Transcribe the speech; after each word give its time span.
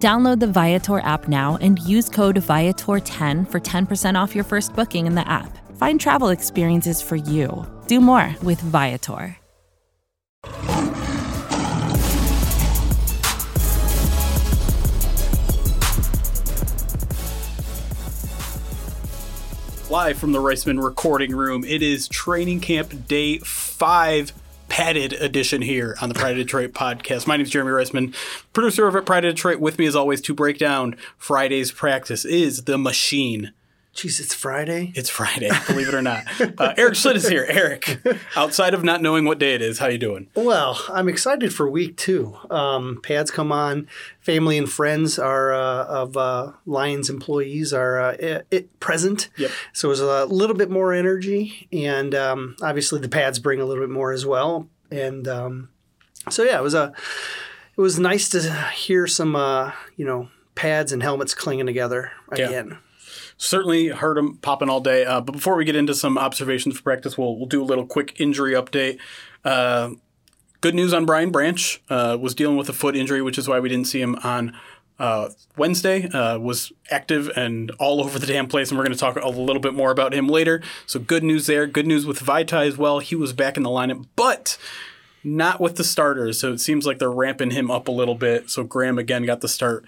Download 0.00 0.40
the 0.40 0.46
Viator 0.46 1.00
app 1.00 1.28
now 1.28 1.58
and 1.60 1.78
use 1.80 2.08
code 2.08 2.36
Viator10 2.36 3.50
for 3.50 3.60
10% 3.60 4.14
off 4.18 4.34
your 4.34 4.44
first 4.44 4.74
booking 4.74 5.06
in 5.06 5.14
the 5.14 5.28
app. 5.28 5.58
Find 5.76 6.00
travel 6.00 6.30
experiences 6.30 7.02
for 7.02 7.16
you. 7.16 7.66
Do 7.86 8.00
more 8.00 8.34
with 8.42 8.58
Viator. 8.62 9.36
Live 19.90 20.16
from 20.18 20.32
the 20.32 20.38
Reisman 20.38 20.82
recording 20.82 21.34
room, 21.34 21.62
it 21.64 21.82
is 21.82 22.08
training 22.08 22.60
camp 22.60 23.06
day 23.06 23.38
five 23.38 24.32
padded 24.70 25.12
edition 25.14 25.60
here 25.60 25.96
on 26.00 26.08
the 26.08 26.14
Pride 26.14 26.30
of 26.30 26.36
Detroit 26.38 26.72
podcast. 26.72 27.26
My 27.26 27.36
name 27.36 27.44
is 27.44 27.50
Jeremy 27.50 27.72
Reisman, 27.72 28.14
producer 28.54 28.86
of 28.86 29.04
Pride 29.04 29.24
of 29.24 29.34
Detroit. 29.34 29.58
With 29.58 29.78
me, 29.78 29.84
as 29.84 29.96
always, 29.96 30.22
to 30.22 30.32
break 30.32 30.56
down 30.56 30.96
Friday's 31.18 31.72
practice 31.72 32.24
is 32.24 32.64
the 32.64 32.78
machine. 32.78 33.52
Jeez, 34.00 34.18
it's 34.18 34.32
Friday. 34.32 34.94
It's 34.94 35.10
Friday, 35.10 35.50
believe 35.66 35.88
it 35.88 35.94
or 35.94 36.00
not. 36.00 36.24
Uh, 36.40 36.72
Erik 36.78 36.94
Schlitt 36.94 37.16
is 37.16 37.28
here. 37.28 37.44
Erik, 37.46 38.00
outside 38.34 38.72
of 38.72 38.82
not 38.82 39.02
knowing 39.02 39.26
what 39.26 39.38
day 39.38 39.54
it 39.54 39.60
is, 39.60 39.78
how 39.78 39.88
you 39.88 39.98
doing? 39.98 40.28
Well, 40.34 40.82
I'm 40.88 41.06
excited 41.06 41.52
for 41.52 41.68
week 41.68 41.98
two. 41.98 42.34
Um, 42.50 43.00
pads 43.02 43.30
come 43.30 43.52
on. 43.52 43.86
Family 44.20 44.56
and 44.56 44.70
friends 44.70 45.18
are 45.18 45.52
uh, 45.52 45.84
of 45.84 46.16
uh, 46.16 46.52
Lions 46.64 47.10
employees 47.10 47.74
are 47.74 48.00
uh, 48.00 48.12
it, 48.12 48.46
it 48.50 48.80
present. 48.80 49.28
Yep. 49.36 49.50
So 49.74 49.88
it 49.88 49.90
was 49.90 50.00
a 50.00 50.24
little 50.24 50.56
bit 50.56 50.70
more 50.70 50.94
energy, 50.94 51.68
and 51.70 52.14
um, 52.14 52.56
obviously 52.62 53.00
the 53.00 53.08
pads 53.10 53.38
bring 53.38 53.60
a 53.60 53.66
little 53.66 53.82
bit 53.82 53.92
more 53.92 54.12
as 54.12 54.24
well. 54.24 54.66
And 54.90 55.28
um, 55.28 55.68
so 56.30 56.42
yeah, 56.42 56.58
it 56.58 56.62
was 56.62 56.74
a 56.74 56.94
it 57.76 57.80
was 57.82 57.98
nice 57.98 58.30
to 58.30 58.50
hear 58.74 59.06
some 59.06 59.36
uh, 59.36 59.72
you 59.98 60.06
know 60.06 60.30
pads 60.54 60.90
and 60.90 61.02
helmets 61.02 61.34
clinging 61.34 61.66
together 61.66 62.12
again. 62.30 62.68
Yeah 62.70 62.76
certainly 63.40 63.88
heard 63.88 64.18
them 64.18 64.36
popping 64.36 64.68
all 64.68 64.80
day. 64.80 65.04
Uh, 65.04 65.20
but 65.20 65.32
before 65.32 65.56
we 65.56 65.64
get 65.64 65.74
into 65.74 65.94
some 65.94 66.18
observations 66.18 66.76
for 66.76 66.82
practice, 66.82 67.18
we'll 67.18 67.36
we'll 67.36 67.46
do 67.46 67.62
a 67.62 67.64
little 67.64 67.86
quick 67.86 68.20
injury 68.20 68.52
update. 68.52 68.98
Uh, 69.44 69.90
good 70.60 70.74
news 70.74 70.92
on 70.92 71.06
Brian 71.06 71.30
Branch 71.30 71.82
uh, 71.88 72.16
was 72.20 72.34
dealing 72.34 72.56
with 72.56 72.68
a 72.68 72.72
foot 72.72 72.94
injury, 72.94 73.22
which 73.22 73.38
is 73.38 73.48
why 73.48 73.58
we 73.58 73.68
didn't 73.68 73.88
see 73.88 74.00
him 74.00 74.14
on. 74.22 74.56
Uh, 74.98 75.30
Wednesday 75.56 76.06
uh, 76.08 76.38
was 76.38 76.72
active 76.90 77.30
and 77.34 77.70
all 77.78 78.04
over 78.04 78.18
the 78.18 78.26
damn 78.26 78.46
place, 78.46 78.70
and 78.70 78.76
we're 78.76 78.84
going 78.84 78.94
to 78.94 79.00
talk 79.00 79.16
a 79.16 79.28
little 79.28 79.62
bit 79.62 79.72
more 79.72 79.90
about 79.90 80.12
him 80.12 80.28
later. 80.28 80.62
So 80.84 81.00
good 81.00 81.24
news 81.24 81.46
there. 81.46 81.66
Good 81.66 81.86
news 81.86 82.04
with 82.04 82.20
Vaitai 82.20 82.68
as 82.68 82.76
well. 82.76 82.98
He 82.98 83.14
was 83.14 83.32
back 83.32 83.56
in 83.56 83.62
the 83.62 83.70
lineup, 83.70 84.04
but 84.14 84.58
not 85.24 85.58
with 85.58 85.76
the 85.76 85.84
starters. 85.84 86.38
So 86.38 86.52
it 86.52 86.60
seems 86.60 86.84
like 86.84 86.98
they're 86.98 87.10
ramping 87.10 87.50
him 87.50 87.70
up 87.70 87.88
a 87.88 87.90
little 87.92 88.14
bit. 88.14 88.50
So 88.50 88.62
Graham 88.62 88.98
again 88.98 89.24
got 89.24 89.40
the 89.40 89.48
start 89.48 89.86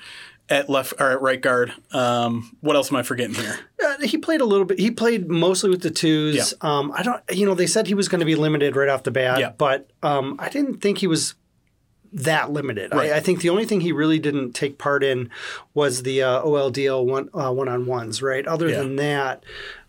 at 0.48 0.69
left 0.69 0.95
or 0.98 1.11
at 1.11 1.23
right 1.23 1.41
guard. 1.41 1.73
Um, 1.93 2.57
what 2.61 2.77
else 2.77 2.91
am 2.91 2.97
I 2.97 3.03
forgetting 3.03 3.35
here? 3.35 3.59
Uh, 3.83 3.97
he 4.07 4.19
played 4.19 4.41
a 4.41 4.45
little 4.45 4.65
bit. 4.67 4.79
He 4.79 4.91
played 4.91 5.29
mostly 5.29 5.71
with 5.71 5.83
the 5.83 5.91
twos. 5.91 6.37
Yeah. 6.37 6.45
Um, 6.61 6.93
I 6.95 7.03
don't. 7.03 7.23
You 7.31 7.47
know, 7.47 7.55
they 7.55 7.67
said 7.67 7.87
he 7.87 7.95
was 7.95 8.09
going 8.09 8.21
to 8.21 8.27
be 8.27 8.34
limited 8.34 8.77
right 8.77 8.89
off 8.89 9.03
the 9.03 9.11
bat, 9.11 9.39
Yeah. 9.41 9.53
but 9.57 9.91
um, 10.03 10.37
I 10.39 10.49
didn't 10.49 10.81
think 10.81 10.99
he 10.99 11.07
was 11.07 11.34
that 12.12 12.50
limited. 12.50 12.93
Right. 12.93 13.11
I, 13.12 13.16
I 13.16 13.21
think 13.21 13.41
the 13.41 13.49
only 13.50 13.65
thing 13.65 13.81
he 13.81 13.93
really 13.93 14.19
didn't 14.19 14.53
take 14.53 14.77
part 14.78 15.03
in 15.03 15.31
was 15.75 16.03
the 16.03 16.22
uh, 16.22 16.43
OLDL 16.43 17.05
one 17.06 17.31
uh, 17.33 17.53
one 17.53 17.69
on 17.69 17.87
ones. 17.87 18.21
Right. 18.22 18.47
Other 18.47 18.69
Yeah. 18.69 18.78
than 18.78 18.97
that. 18.97 19.45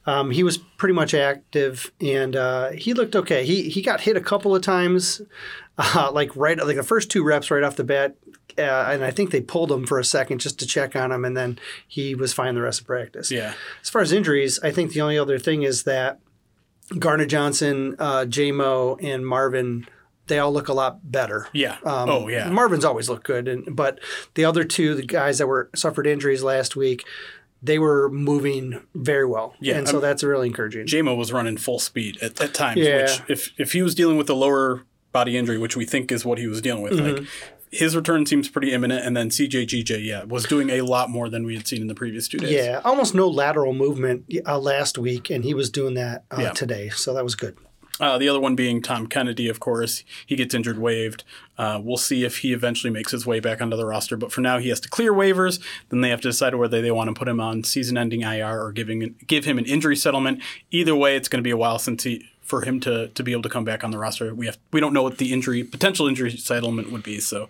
Um, 0.06 0.32
he 0.32 0.44
was 0.44 0.58
pretty 0.58 0.94
much 0.94 1.14
active, 1.14 1.90
and 2.02 2.36
uh, 2.36 2.72
he 2.72 2.94
looked 2.94 3.16
okay. 3.16 3.46
He 3.46 3.70
he 3.70 3.82
got 3.82 4.02
hit 4.02 4.18
a 4.18 4.22
couple 4.22 4.54
of 4.54 4.62
times, 4.62 5.22
uh, 5.78 6.12
like 6.14 6.36
right 6.36 6.58
like 6.66 6.76
the 6.76 6.84
first 6.84 7.10
two 7.10 7.24
reps 7.24 7.50
right 7.50 7.64
off 7.64 7.78
the 7.78 7.86
bat, 7.86 8.16
uh, 8.58 8.62
and 8.92 9.04
I 9.04 9.12
think 9.12 9.32
they 9.32 9.42
pulled 9.42 9.72
him 9.72 9.86
for 9.86 10.00
a 10.00 10.04
second 10.06 10.40
just 10.40 10.60
to 10.60 10.66
check 10.66 10.96
on 10.96 11.12
him, 11.12 11.26
and 11.26 11.36
then 11.36 11.60
he 11.88 12.16
was 12.16 12.34
fine 12.34 12.56
the 12.56 12.62
rest 12.62 12.82
of 12.82 12.88
practice. 12.88 13.32
Yeah. 13.32 13.54
As 13.82 13.90
far 13.90 14.02
as 14.02 14.12
injuries, 14.12 14.60
I 14.64 14.72
think 14.72 14.94
the 14.94 15.02
only 15.02 15.18
other 15.18 15.40
thing 15.40 15.64
is 15.64 15.84
that 15.84 16.20
Gardner-Johnson, 16.98 17.96
uh, 18.00 18.26
J-Mo, 18.26 18.98
and 19.02 19.26
Marvin, 19.26 19.88
they 20.28 20.40
all 20.40 20.52
look 20.54 20.68
a 20.68 20.74
lot 20.74 21.00
better. 21.12 21.48
Yeah. 21.54 21.78
Um, 21.84 22.10
oh 22.10 22.28
yeah. 22.28 22.50
Marvin's 22.50 22.86
always 22.86 23.10
looked 23.10 23.26
good, 23.26 23.48
and 23.48 23.76
but 23.76 24.00
the 24.36 24.46
other 24.46 24.64
two, 24.64 24.96
the 24.96 25.04
guys 25.04 25.38
that 25.38 25.48
were 25.48 25.70
suffered 25.76 26.08
injuries 26.08 26.44
last 26.44 26.76
week, 26.76 27.04
they 27.62 27.80
were 27.80 28.10
moving 28.10 28.82
very 28.94 29.26
well. 29.26 29.56
Yeah, 29.60 29.78
and 29.78 29.88
so 29.88 29.96
I'm- 29.96 30.02
that's 30.02 30.24
really 30.24 30.48
encouraging. 30.48 30.86
JMO 30.88 31.16
was 31.18 31.32
running 31.32 31.58
full 31.58 31.80
speed 31.80 32.18
at, 32.22 32.40
at 32.42 32.54
times. 32.54 32.80
Yeah. 32.82 33.02
Which 33.04 33.22
if 33.28 33.54
if 33.60 33.72
he 33.74 33.82
was 33.82 33.96
dealing 33.96 34.18
with 34.18 34.30
a 34.30 34.34
lower 34.34 34.84
body 35.12 35.38
injury, 35.38 35.58
which 35.58 35.76
we 35.78 35.86
think 35.86 36.12
is 36.12 36.26
what 36.26 36.38
he 36.38 36.48
was 36.48 36.62
dealing 36.62 36.84
with, 36.84 36.94
Mm-hmm. 36.94 37.16
like 37.24 37.28
his 37.74 37.96
return 37.96 38.26
seems 38.26 38.48
pretty 38.50 38.72
imminent. 38.72 39.06
And 39.06 39.18
then 39.18 39.30
CJ 39.30 39.66
GJ, 39.68 40.06
yeah, 40.06 40.24
was 40.24 40.46
doing 40.46 40.70
a 40.70 40.82
lot 40.82 41.10
more 41.10 41.30
than 41.30 41.44
we 41.46 41.56
had 41.56 41.68
seen 41.68 41.82
in 41.82 41.88
the 41.88 41.96
previous 41.96 42.28
two 42.28 42.38
days. 42.38 42.52
yeah, 42.52 42.82
almost 42.86 43.14
no 43.16 43.28
lateral 43.28 43.74
movement 43.74 44.26
uh, 44.46 44.60
last 44.60 44.98
week, 44.98 45.30
and 45.30 45.44
he 45.44 45.54
was 45.54 45.70
doing 45.70 45.96
that 45.96 46.24
uh, 46.32 46.42
Yeah. 46.42 46.52
today, 46.52 46.90
so 46.90 47.14
that 47.14 47.24
was 47.24 47.36
good. 47.36 47.58
Uh, 48.00 48.18
the 48.18 48.28
other 48.28 48.40
one 48.40 48.56
being 48.56 48.82
Tom 48.82 49.06
Kennedy, 49.06 49.48
of 49.48 49.60
course. 49.60 50.04
He 50.26 50.36
gets 50.36 50.56
injured, 50.56 50.80
waived. 50.80 51.24
Uh, 51.60 51.80
we'll 51.82 51.96
see 51.98 52.24
if 52.26 52.40
he 52.40 52.52
eventually 52.52 52.90
makes 52.92 53.12
his 53.12 53.28
way 53.28 53.40
back 53.40 53.62
onto 53.62 53.78
the 53.78 53.86
roster. 53.86 54.18
But 54.18 54.32
for 54.32 54.42
now, 54.42 54.58
he 54.58 54.70
has 54.70 54.80
to 54.80 54.90
clear 54.90 55.14
waivers. 55.14 55.62
Then 55.90 56.02
they 56.02 56.10
have 56.10 56.20
to 56.22 56.30
decide 56.30 56.56
whether 56.56 56.82
they 56.82 56.90
want 56.90 57.10
to 57.10 57.14
put 57.14 57.28
him 57.28 57.40
on 57.40 57.64
season-ending 57.64 58.22
IR 58.22 58.60
or 58.64 58.72
giving 58.72 59.14
give 59.28 59.46
him 59.46 59.60
an 59.60 59.66
injury 59.66 59.96
settlement. 59.96 60.42
Either 60.72 60.96
way, 60.96 61.16
it's 61.16 61.30
going 61.30 61.38
to 61.38 61.48
be 61.48 61.52
a 61.52 61.58
while 61.58 61.78
since 61.78 62.04
he 62.04 62.26
for 62.44 62.62
him 62.62 62.80
to 62.82 63.08
to 63.08 63.24
be 63.24 63.32
able 63.32 63.42
to 63.44 63.50
come 63.50 63.64
back 63.64 63.84
on 63.84 63.92
the 63.92 63.98
roster. 63.98 64.34
We 64.36 64.46
have 64.48 64.58
we 64.72 64.80
don't 64.80 64.94
know 64.94 65.04
what 65.04 65.18
the 65.18 65.32
injury 65.34 65.64
potential 65.64 66.08
injury 66.08 66.32
settlement 66.32 66.92
would 66.92 67.04
be. 67.04 67.20
So 67.20 67.50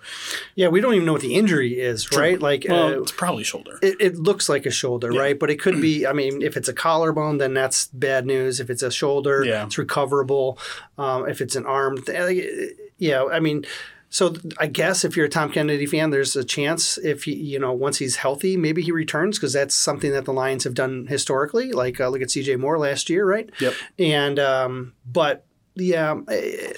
Yeah, 0.55 0.67
we 0.69 0.81
don't 0.81 0.93
even 0.93 1.05
know 1.05 1.13
what 1.13 1.21
the 1.21 1.35
injury 1.35 1.79
is, 1.79 2.11
right? 2.15 2.39
Like, 2.39 2.65
well, 2.69 2.87
uh, 2.87 3.01
it's 3.01 3.11
probably 3.11 3.43
shoulder. 3.43 3.79
it, 3.81 3.97
it 3.99 4.15
looks 4.17 4.47
like 4.49 4.65
a 4.65 4.71
shoulder, 4.71 5.11
right? 5.11 5.37
But 5.39 5.49
it 5.49 5.59
could 5.59 5.81
be. 5.81 6.05
I 6.11 6.13
mean, 6.13 6.41
if 6.41 6.55
it's 6.57 6.67
a 6.69 6.73
collarbone, 6.73 7.37
then 7.37 7.53
that's 7.53 7.87
bad 7.87 8.25
news. 8.25 8.59
If 8.59 8.69
it's 8.69 8.83
a 8.83 8.91
shoulder, 8.91 9.43
Yeah. 9.43 9.65
it's 9.65 9.77
recoverable. 9.77 10.57
Um, 10.97 11.27
if 11.27 11.41
it's 11.41 11.55
an 11.55 11.65
arm, 11.65 12.01
th- 12.03 12.73
yeah. 12.97 13.25
I 13.25 13.39
mean, 13.39 13.65
so 14.13 14.35
I 14.59 14.67
guess 14.67 15.03
if 15.03 15.17
you're 15.17 15.25
a 15.25 15.29
Tom 15.29 15.51
Kennedy 15.51 15.87
fan, 15.87 16.11
there's 16.11 16.35
a 16.35 16.43
chance 16.43 16.99
if 16.99 17.23
he, 17.23 17.33
you 17.33 17.57
know, 17.57 17.73
once 17.73 17.97
he's 17.97 18.17
healthy, 18.17 18.55
maybe 18.55 18.83
he 18.83 18.91
returns 18.91 19.39
because 19.39 19.53
that's 19.53 19.73
something 19.73 20.11
that 20.11 20.25
the 20.25 20.31
Lions 20.31 20.65
have 20.65 20.75
done 20.75 21.07
historically. 21.07 21.71
Like 21.71 21.99
uh, 21.99 22.09
look 22.09 22.21
at 22.21 22.29
C.J. 22.29 22.57
Moore 22.57 22.77
last 22.77 23.09
year, 23.09 23.25
right? 23.25 23.49
Yep. 23.59 23.73
And 23.97 24.37
um, 24.37 24.93
but 25.03 25.47
yeah, 25.73 26.15
eh, 26.29 26.73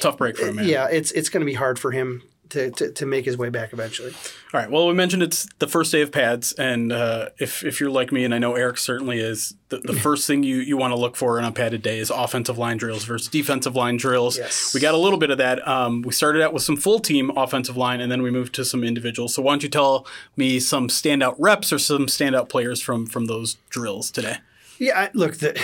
Tough 0.00 0.18
break 0.18 0.36
for 0.36 0.46
him. 0.46 0.56
Man. 0.56 0.66
yeah, 0.66 0.88
it's 0.90 1.12
it's 1.12 1.28
going 1.28 1.42
to 1.42 1.46
be 1.46 1.54
hard 1.54 1.78
for 1.78 1.92
him. 1.92 2.24
To, 2.54 2.70
to, 2.70 2.92
to 2.92 3.04
make 3.04 3.24
his 3.24 3.36
way 3.36 3.48
back 3.48 3.72
eventually. 3.72 4.12
All 4.52 4.60
right. 4.60 4.70
Well, 4.70 4.86
we 4.86 4.94
mentioned 4.94 5.24
it's 5.24 5.48
the 5.58 5.66
first 5.66 5.90
day 5.90 6.02
of 6.02 6.12
pads, 6.12 6.52
and 6.52 6.92
uh, 6.92 7.30
if 7.40 7.64
if 7.64 7.80
you're 7.80 7.90
like 7.90 8.12
me, 8.12 8.24
and 8.24 8.32
I 8.32 8.38
know 8.38 8.54
Erik 8.54 8.78
certainly 8.78 9.18
is, 9.18 9.56
the, 9.70 9.78
the 9.78 9.92
first 10.00 10.28
thing 10.28 10.44
you, 10.44 10.58
you 10.58 10.76
want 10.76 10.92
to 10.92 10.96
look 10.96 11.16
for 11.16 11.40
on 11.40 11.44
a 11.44 11.50
padded 11.50 11.82
day 11.82 11.98
is 11.98 12.10
offensive 12.10 12.56
line 12.56 12.76
drills 12.76 13.02
versus 13.02 13.26
defensive 13.26 13.74
line 13.74 13.96
drills. 13.96 14.38
Yes. 14.38 14.72
We 14.72 14.78
got 14.78 14.94
a 14.94 14.98
little 14.98 15.18
bit 15.18 15.30
of 15.30 15.38
that. 15.38 15.66
Um, 15.66 16.02
we 16.02 16.12
started 16.12 16.42
out 16.42 16.52
with 16.52 16.62
some 16.62 16.76
full 16.76 17.00
team 17.00 17.30
offensive 17.36 17.76
line, 17.76 18.00
and 18.00 18.12
then 18.12 18.22
we 18.22 18.30
moved 18.30 18.54
to 18.54 18.64
some 18.64 18.84
individuals. 18.84 19.34
So 19.34 19.42
why 19.42 19.50
don't 19.54 19.64
you 19.64 19.68
tell 19.68 20.06
me 20.36 20.60
some 20.60 20.86
standout 20.86 21.34
reps 21.40 21.72
or 21.72 21.80
some 21.80 22.06
standout 22.06 22.48
players 22.48 22.80
from 22.80 23.06
from 23.06 23.26
those 23.26 23.56
drills 23.68 24.12
today? 24.12 24.36
Yeah, 24.78 25.00
I, 25.00 25.10
look, 25.12 25.38
the 25.38 25.60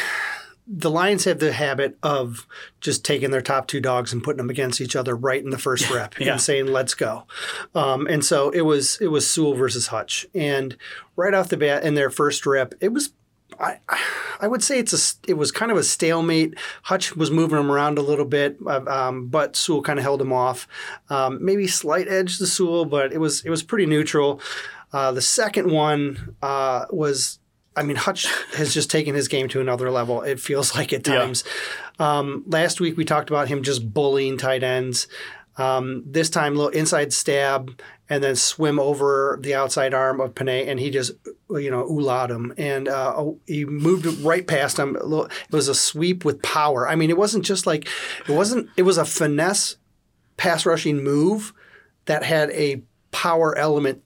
the 0.72 0.90
Lions 0.90 1.24
have 1.24 1.40
the 1.40 1.52
habit 1.52 1.98
of 2.02 2.46
just 2.80 3.04
taking 3.04 3.32
their 3.32 3.40
top 3.42 3.66
two 3.66 3.80
dogs 3.80 4.12
and 4.12 4.22
putting 4.22 4.36
them 4.38 4.50
against 4.50 4.80
each 4.80 4.94
other 4.94 5.16
right 5.16 5.42
in 5.42 5.50
the 5.50 5.58
first 5.58 5.90
rep 5.90 6.18
Yeah. 6.20 6.32
and 6.32 6.40
saying 6.40 6.66
"Let's 6.68 6.94
go." 6.94 7.26
Um, 7.74 8.06
and 8.06 8.24
so 8.24 8.50
it 8.50 8.60
was 8.60 8.98
it 9.00 9.08
was 9.08 9.28
Sewell 9.28 9.54
versus 9.54 9.88
Hutch, 9.88 10.26
and 10.34 10.76
right 11.16 11.34
off 11.34 11.48
the 11.48 11.56
bat 11.56 11.82
in 11.82 11.94
their 11.94 12.10
first 12.10 12.46
rep, 12.46 12.74
it 12.80 12.92
was. 12.92 13.10
I, 13.58 13.78
I 14.40 14.46
would 14.48 14.62
say 14.62 14.78
it's 14.78 14.94
a 15.26 15.30
it 15.30 15.34
was 15.34 15.50
kind 15.52 15.70
of 15.70 15.76
a 15.76 15.82
stalemate. 15.82 16.54
Hutch 16.84 17.14
was 17.14 17.30
moving 17.30 17.58
him 17.58 17.70
around 17.70 17.98
a 17.98 18.02
little 18.02 18.24
bit, 18.24 18.56
uh, 18.66 18.80
um, 18.86 19.26
but 19.26 19.54
Sewell 19.56 19.82
kind 19.82 19.98
of 19.98 20.02
held 20.04 20.22
him 20.22 20.32
off. 20.32 20.66
Um, 21.10 21.44
maybe 21.44 21.66
slight 21.66 22.08
edge 22.08 22.38
to 22.38 22.46
Sewell, 22.46 22.84
but 22.86 23.12
it 23.12 23.18
was 23.18 23.44
it 23.44 23.50
was 23.50 23.62
pretty 23.62 23.84
neutral. 23.86 24.40
Uh, 24.94 25.12
the 25.12 25.20
second 25.20 25.70
one 25.70 26.36
uh, 26.40 26.86
was 26.90 27.38
I 27.76 27.82
mean, 27.82 27.96
Hutch 27.96 28.26
has 28.54 28.74
just 28.74 28.90
taken 28.90 29.14
his 29.14 29.28
game 29.28 29.48
to 29.48 29.60
another 29.60 29.90
level. 29.90 30.22
It 30.22 30.40
feels 30.40 30.74
like 30.76 30.92
at 30.92 31.06
Yeah. 31.06 31.18
times. 31.18 31.44
Um, 31.98 32.44
last 32.46 32.80
week 32.80 32.96
we 32.96 33.04
talked 33.04 33.30
about 33.30 33.48
him 33.48 33.62
just 33.62 33.92
bullying 33.92 34.36
tight 34.38 34.62
ends. 34.62 35.06
Um, 35.56 36.04
this 36.06 36.30
time, 36.30 36.54
little 36.56 36.70
inside 36.70 37.12
stab, 37.12 37.78
and 38.08 38.24
then 38.24 38.34
swim 38.34 38.80
over 38.80 39.38
the 39.42 39.54
outside 39.54 39.92
arm 39.92 40.20
of 40.20 40.34
Penei, 40.34 40.66
and 40.66 40.80
he 40.80 40.90
just 40.90 41.12
you 41.50 41.70
know 41.70 41.84
oolad 41.86 42.30
him, 42.30 42.54
and 42.56 42.88
uh, 42.88 43.12
oh, 43.16 43.38
he 43.46 43.66
moved 43.66 44.06
right 44.22 44.46
past 44.46 44.78
him. 44.78 44.96
It 44.96 45.30
was 45.50 45.68
a 45.68 45.74
sweep 45.74 46.24
with 46.24 46.40
power. 46.40 46.88
I 46.88 46.94
mean, 46.94 47.10
it 47.10 47.18
wasn't 47.18 47.44
just 47.44 47.66
like 47.66 47.88
it 48.26 48.32
wasn't. 48.32 48.70
It 48.76 48.82
was 48.82 48.96
a 48.96 49.04
finesse 49.04 49.76
pass 50.38 50.64
rushing 50.64 51.04
move 51.04 51.52
that 52.06 52.22
had 52.24 52.50
a 52.52 52.82
power 53.10 53.54
element 53.58 54.02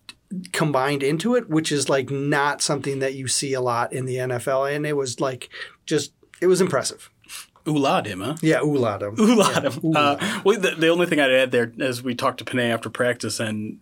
combined 0.53 1.03
into 1.03 1.35
it, 1.35 1.49
which 1.49 1.71
is 1.73 1.89
like 1.89 2.11
not 2.11 2.63
something 2.63 2.99
that 3.01 3.15
you 3.15 3.29
see 3.29 3.53
a 3.55 3.61
lot 3.61 3.93
in 3.93 4.07
the 4.07 4.17
NFL. 4.17 4.75
And 4.75 4.87
it 4.87 4.97
was 4.97 5.21
like 5.21 5.49
just 5.87 6.13
it 6.41 6.47
was 6.47 6.61
impressive. 6.61 7.11
Oolad 7.65 8.05
him, 8.07 8.21
huh? 8.21 8.37
Yeah, 8.43 8.61
oolad 8.61 9.01
him. 9.03 9.17
Oolad 9.17 9.63
him. 9.83 9.97
Uh, 9.97 10.41
well, 10.45 10.61
the, 10.61 10.73
the 10.73 10.89
only 10.89 11.07
thing 11.07 11.19
I'd 11.19 11.31
add 11.31 11.51
there, 11.51 11.73
as 11.81 12.03
we 12.03 12.15
talked 12.15 12.39
to 12.39 12.45
Penei 12.45 12.71
after 12.71 12.91
practice, 12.91 13.41
and 13.41 13.79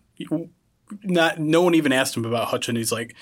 not 1.03 1.39
no 1.39 1.61
one 1.61 1.75
even 1.75 1.91
asked 1.91 2.15
him 2.15 2.23
about 2.23 2.47
Hutchin. 2.47 2.77
He's 2.77 2.91
like, 2.93 3.13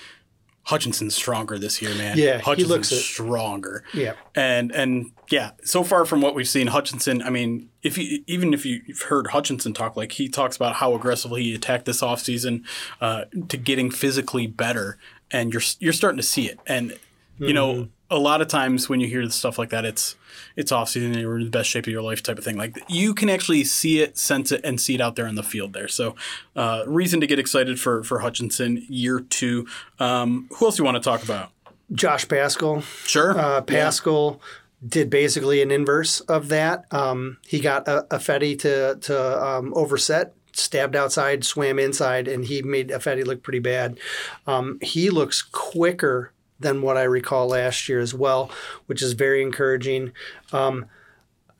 Hutchinson's 0.64 1.16
stronger 1.16 1.58
this 1.58 1.82
year, 1.82 1.94
man. 1.96 2.16
Yeah, 2.16 2.36
he 2.38 2.42
Hutchinson's 2.44 2.70
looks 2.70 2.92
it. 2.92 3.00
stronger. 3.00 3.84
Yeah. 3.92 4.14
and 4.36 4.70
and 4.70 5.10
yeah, 5.32 5.52
so 5.64 5.82
far 5.82 6.04
from 6.04 6.20
what 6.20 6.34
we've 6.34 6.48
seen, 6.48 6.66
Hutchinson. 6.66 7.22
I 7.22 7.30
mean, 7.30 7.70
if 7.82 7.96
you 7.96 8.22
even 8.26 8.52
if 8.52 8.66
you've 8.66 9.00
heard 9.08 9.28
Hutchinson 9.28 9.72
talk, 9.72 9.96
like 9.96 10.12
he 10.12 10.28
talks 10.28 10.56
about 10.56 10.74
how 10.74 10.94
aggressively 10.94 11.42
he 11.42 11.54
attacked 11.54 11.86
this 11.86 12.02
offseason 12.02 12.64
uh, 13.00 13.24
to 13.48 13.56
getting 13.56 13.90
physically 13.90 14.46
better, 14.46 14.98
and 15.30 15.50
you're 15.50 15.62
you're 15.78 15.94
starting 15.94 16.18
to 16.18 16.22
see 16.22 16.50
it. 16.50 16.60
And 16.66 16.98
you 17.38 17.54
know, 17.54 17.88
a 18.10 18.18
lot 18.18 18.42
of 18.42 18.48
times 18.48 18.88
when 18.90 19.00
you 19.00 19.08
hear 19.08 19.28
stuff 19.30 19.58
like 19.58 19.70
that, 19.70 19.86
it's 19.86 20.16
it's 20.54 20.70
off 20.70 20.90
season 20.90 21.12
and 21.12 21.20
you're 21.20 21.38
in 21.38 21.44
the 21.44 21.50
best 21.50 21.70
shape 21.70 21.86
of 21.86 21.92
your 21.92 22.02
life 22.02 22.22
type 22.22 22.36
of 22.36 22.44
thing. 22.44 22.58
Like 22.58 22.78
you 22.88 23.14
can 23.14 23.30
actually 23.30 23.64
see 23.64 24.00
it, 24.00 24.18
sense 24.18 24.52
it, 24.52 24.60
and 24.62 24.78
see 24.78 24.94
it 24.94 25.00
out 25.00 25.16
there 25.16 25.26
in 25.26 25.34
the 25.34 25.42
field 25.42 25.72
there. 25.72 25.88
So 25.88 26.14
uh, 26.54 26.84
reason 26.86 27.20
to 27.22 27.26
get 27.26 27.38
excited 27.38 27.80
for 27.80 28.04
for 28.04 28.18
Hutchinson 28.18 28.84
year 28.86 29.18
two. 29.18 29.66
Um, 29.98 30.48
who 30.56 30.66
else 30.66 30.76
do 30.76 30.82
you 30.82 30.84
want 30.84 30.96
to 30.96 31.02
talk 31.02 31.24
about? 31.24 31.50
Josh 31.90 32.28
Paschal. 32.28 32.82
Sure, 33.06 33.38
Uh, 33.38 33.60
Paschal 33.60 34.40
did 34.86 35.10
basically 35.10 35.62
an 35.62 35.70
inverse 35.70 36.20
of 36.20 36.48
that. 36.48 36.84
Um, 36.92 37.38
he 37.46 37.60
got 37.60 37.86
a, 37.88 38.06
Ifedi 38.10 38.58
to 38.60 38.96
to 39.02 39.44
um, 39.46 39.72
overset, 39.76 40.34
stabbed 40.52 40.96
outside, 40.96 41.44
swam 41.44 41.78
inside, 41.78 42.26
and 42.28 42.44
he 42.44 42.62
made 42.62 42.88
Ifedi 42.88 43.24
look 43.24 43.42
pretty 43.42 43.60
bad. 43.60 43.98
Um, 44.46 44.78
he 44.82 45.08
looks 45.10 45.42
quicker 45.42 46.32
than 46.58 46.82
what 46.82 46.96
I 46.96 47.02
recall 47.04 47.48
last 47.48 47.88
year 47.88 47.98
as 48.00 48.14
well, 48.14 48.50
which 48.86 49.02
is 49.02 49.12
very 49.14 49.42
encouraging. 49.42 50.12
Um, 50.52 50.86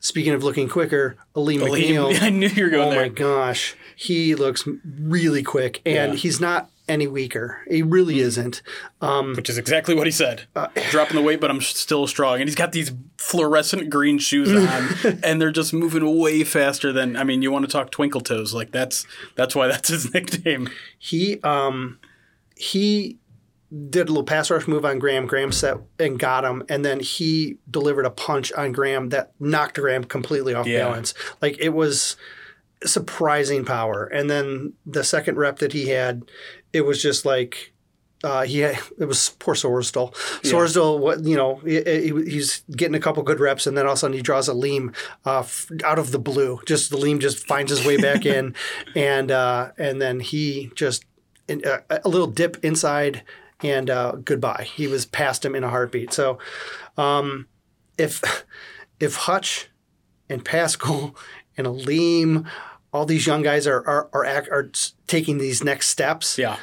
speaking 0.01 0.33
of 0.33 0.43
looking 0.45 0.69
quicker, 0.69 1.17
Alim 1.35 1.61
McNeill. 1.61 2.17
I 2.23 2.31
knew 2.31 2.49
you 2.49 2.65
were 2.65 2.71
going 2.71 2.89
Oh 2.89 2.91
there. 2.91 3.03
my 3.03 3.09
gosh, 3.09 3.75
he 3.97 4.35
looks 4.35 4.67
really 5.01 5.43
quick, 5.43 5.81
and 5.87 6.13
Yeah. 6.13 6.19
he's 6.19 6.41
not 6.41 6.71
any 6.89 7.07
weaker. 7.07 7.61
He 7.69 7.83
really 7.83 8.19
isn't. 8.21 8.61
Which 9.01 9.49
is 9.49 9.57
exactly 9.59 9.95
what 9.95 10.07
he 10.07 10.11
said. 10.11 10.43
Uh, 10.57 10.69
Dropping 10.91 11.17
the 11.17 11.23
weight, 11.23 11.41
but 11.41 11.51
I'm 11.51 11.61
still 11.61 12.07
strong. 12.07 12.41
And 12.41 12.49
he's 12.49 12.55
got 12.57 12.73
these 12.73 12.93
fluorescent 13.19 13.89
green 13.91 14.19
shoes 14.19 14.51
on, 15.05 15.19
and 15.23 15.41
they're 15.41 15.51
just 15.53 15.73
moving 15.73 16.19
way 16.19 16.45
faster 16.45 16.93
than. 16.93 17.17
I 17.17 17.25
mean, 17.25 17.43
you 17.43 17.51
want 17.53 17.65
to 17.65 17.71
talk 17.71 17.91
twinkle 17.91 18.21
toes? 18.21 18.53
Like 18.53 18.73
that's 18.73 19.07
that's 19.37 19.55
why 19.55 19.69
that's 19.69 19.89
his 19.89 20.13
nickname. 20.15 20.69
He 20.99 21.41
um 21.43 21.99
he 22.57 23.19
did 23.89 24.09
a 24.09 24.13
little 24.13 24.25
pass 24.25 24.51
rush 24.51 24.69
move 24.69 24.85
on 24.85 24.99
Graham. 24.99 25.27
Graham 25.27 25.51
set 25.53 25.79
and 25.99 26.19
got 26.19 26.45
him, 26.45 26.63
and 26.69 26.85
then 26.85 27.01
he 27.01 27.57
delivered 27.71 28.05
a 28.05 28.11
punch 28.11 28.53
on 28.53 28.73
Graham 28.73 29.09
that 29.11 29.33
knocked 29.41 29.77
Graham 29.81 30.05
completely 30.05 30.53
off 30.53 30.67
Yeah. 30.67 30.81
balance. 30.85 31.15
Like 31.41 31.59
it 31.59 31.71
was 31.71 32.17
surprising 32.85 33.65
power. 33.65 34.05
And 34.05 34.31
then 34.31 34.73
the 34.87 35.05
second 35.05 35.37
rep 35.37 35.59
that 35.61 35.73
he 35.73 35.89
had, 35.89 36.23
it 36.73 36.83
was 36.83 37.03
just 37.03 37.25
like 37.25 37.73
uh, 38.25 38.43
he 38.43 38.61
had, 38.61 38.79
it 39.01 39.07
was 39.07 39.31
poor 39.41 39.55
Sorsdal. 39.55 40.15
Sorsdal, 40.43 41.01
what 41.01 41.25
you 41.25 41.35
know, 41.37 41.57
he, 41.57 41.83
he- 41.83 42.31
he's 42.31 42.63
getting 42.71 42.95
a 42.95 43.01
couple 43.01 43.23
good 43.25 43.41
reps, 43.41 43.67
and 43.67 43.77
then 43.77 43.85
all 43.85 43.93
of 43.93 43.97
a 43.97 43.99
sudden 43.99 44.17
he 44.17 44.23
draws 44.23 44.49
Alim 44.49 44.93
uh, 45.27 45.41
f- 45.41 45.67
out 45.85 45.99
of 45.99 46.13
the 46.13 46.21
blue. 46.21 46.61
Just 46.65 46.91
the 46.91 46.97
Alim 46.97 47.19
just 47.19 47.45
finds 47.49 47.71
his 47.71 47.85
way 47.85 47.97
back 47.97 48.25
in, 48.25 48.55
and 48.95 49.33
uh, 49.33 49.73
and 49.77 50.01
then 50.01 50.21
he 50.21 50.71
just 50.77 51.05
in, 51.49 51.63
uh, 51.67 51.81
a 52.05 52.09
little 52.09 52.29
dip 52.29 52.65
inside, 52.65 53.23
and 53.65 53.91
uh, 53.91 54.13
goodbye. 54.25 54.69
He 54.73 54.87
was 54.87 55.05
past 55.05 55.45
him 55.45 55.57
in 55.57 55.65
a 55.65 55.69
heartbeat. 55.69 56.13
So, 56.13 56.39
um, 56.97 57.49
if 57.99 58.23
if 59.01 59.17
Hutch 59.17 59.69
and 60.29 60.45
Paschal 60.45 61.17
and 61.57 61.67
a 61.67 61.71
Alim, 61.71 62.47
all 62.93 63.07
these 63.07 63.27
young 63.27 63.43
guys 63.43 63.67
are 63.67 63.87
are 63.87 64.09
are, 64.13 64.25
are 64.51 64.71
taking 65.07 65.39
these 65.39 65.65
next 65.65 65.89
steps 65.89 66.39
Yeah, 66.39 66.57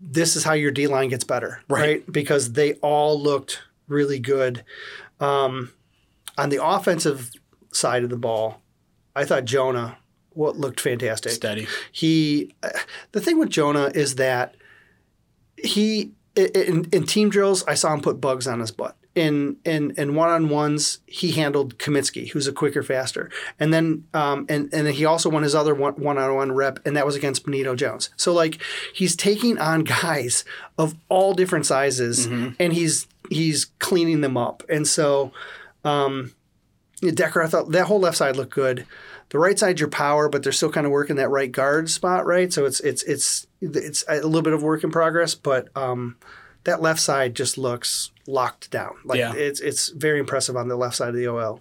this 0.00 0.36
is 0.36 0.44
how 0.44 0.52
your 0.54 0.70
D 0.70 0.86
line 0.86 1.08
gets 1.08 1.24
better, 1.24 1.62
Right. 1.68 1.80
right? 1.80 2.12
Because 2.12 2.52
they 2.52 2.74
all 2.74 3.20
looked 3.20 3.60
really 3.88 4.18
good. 4.18 4.64
Um, 5.20 5.72
on 6.38 6.48
the 6.48 6.64
offensive 6.64 7.30
side 7.72 8.02
of 8.04 8.10
the 8.10 8.16
ball, 8.16 8.62
I 9.14 9.24
thought 9.24 9.44
Jonah 9.44 9.98
what 10.32 10.56
looked 10.56 10.80
fantastic. 10.80 11.32
steady. 11.32 11.66
He, 11.92 12.54
uh, 12.62 12.68
the 13.12 13.20
thing 13.20 13.38
with 13.38 13.50
Jonah 13.50 13.90
is 13.94 14.14
that 14.14 14.54
he 15.56 16.12
in, 16.36 16.86
in 16.92 17.04
team 17.04 17.28
drills, 17.28 17.64
I 17.66 17.74
saw 17.74 17.92
him 17.92 18.00
put 18.00 18.20
Buggs 18.20 18.46
on 18.46 18.60
his 18.60 18.70
butt. 18.70 18.96
In 19.16 19.56
in 19.64 19.92
in 19.96 20.14
one 20.14 20.28
on 20.28 20.48
ones, 20.48 21.00
he 21.06 21.32
handled 21.32 21.78
Cominsky, 21.78 22.30
who's 22.30 22.46
a 22.46 22.52
quicker, 22.52 22.82
faster, 22.82 23.28
and 23.58 23.74
then 23.74 24.04
um, 24.14 24.46
and 24.48 24.72
and 24.72 24.86
then 24.86 24.94
he 24.94 25.04
also 25.04 25.28
won 25.28 25.42
his 25.42 25.54
other 25.54 25.74
one 25.74 25.94
one 25.94 26.16
on 26.16 26.32
one 26.36 26.52
rep, 26.52 26.78
and 26.86 26.96
that 26.96 27.04
was 27.04 27.16
against 27.16 27.44
Benito 27.44 27.74
Jones. 27.74 28.10
So 28.16 28.32
like 28.32 28.62
he's 28.94 29.16
taking 29.16 29.58
on 29.58 29.82
guys 30.02 30.44
of 30.78 30.94
all 31.08 31.34
different 31.34 31.66
sizes, 31.66 32.26
and 32.60 32.72
he's 32.72 33.08
he's 33.30 33.64
cleaning 33.80 34.20
them 34.20 34.36
up, 34.36 34.62
and 34.68 34.86
so 34.86 35.32
um, 35.84 36.32
Decker, 37.00 37.42
I 37.42 37.46
thought 37.46 37.72
that 37.72 37.86
whole 37.86 38.00
left 38.00 38.16
side 38.18 38.36
looked 38.36 38.54
good. 38.54 38.86
The 39.30 39.38
right 39.38 39.58
side's 39.58 39.80
your 39.80 39.88
power, 39.88 40.28
but 40.28 40.42
they're 40.42 40.52
still 40.52 40.72
kind 40.72 40.86
of 40.86 40.92
working 40.92 41.16
that 41.16 41.30
right 41.30 41.50
guard 41.50 41.88
spot, 41.88 42.26
right? 42.26 42.52
So 42.52 42.64
it's 42.64 42.80
it's 42.80 43.02
it's 43.04 43.46
it's 43.60 44.04
a 44.08 44.16
little 44.16 44.42
bit 44.42 44.52
of 44.52 44.62
work 44.62 44.84
in 44.84 44.90
progress, 44.90 45.34
but 45.34 45.68
um, 45.76 46.16
that 46.64 46.82
left 46.82 47.00
side 47.00 47.34
just 47.34 47.56
looks 47.58 48.10
locked 48.26 48.70
down. 48.70 48.94
Like 49.04 49.18
Yeah. 49.18 49.34
it's 49.34 49.60
it's 49.60 49.88
very 49.88 50.18
impressive 50.18 50.56
on 50.56 50.68
the 50.68 50.76
left 50.76 50.96
side 50.96 51.08
of 51.10 51.14
the 51.14 51.26
OL. 51.26 51.60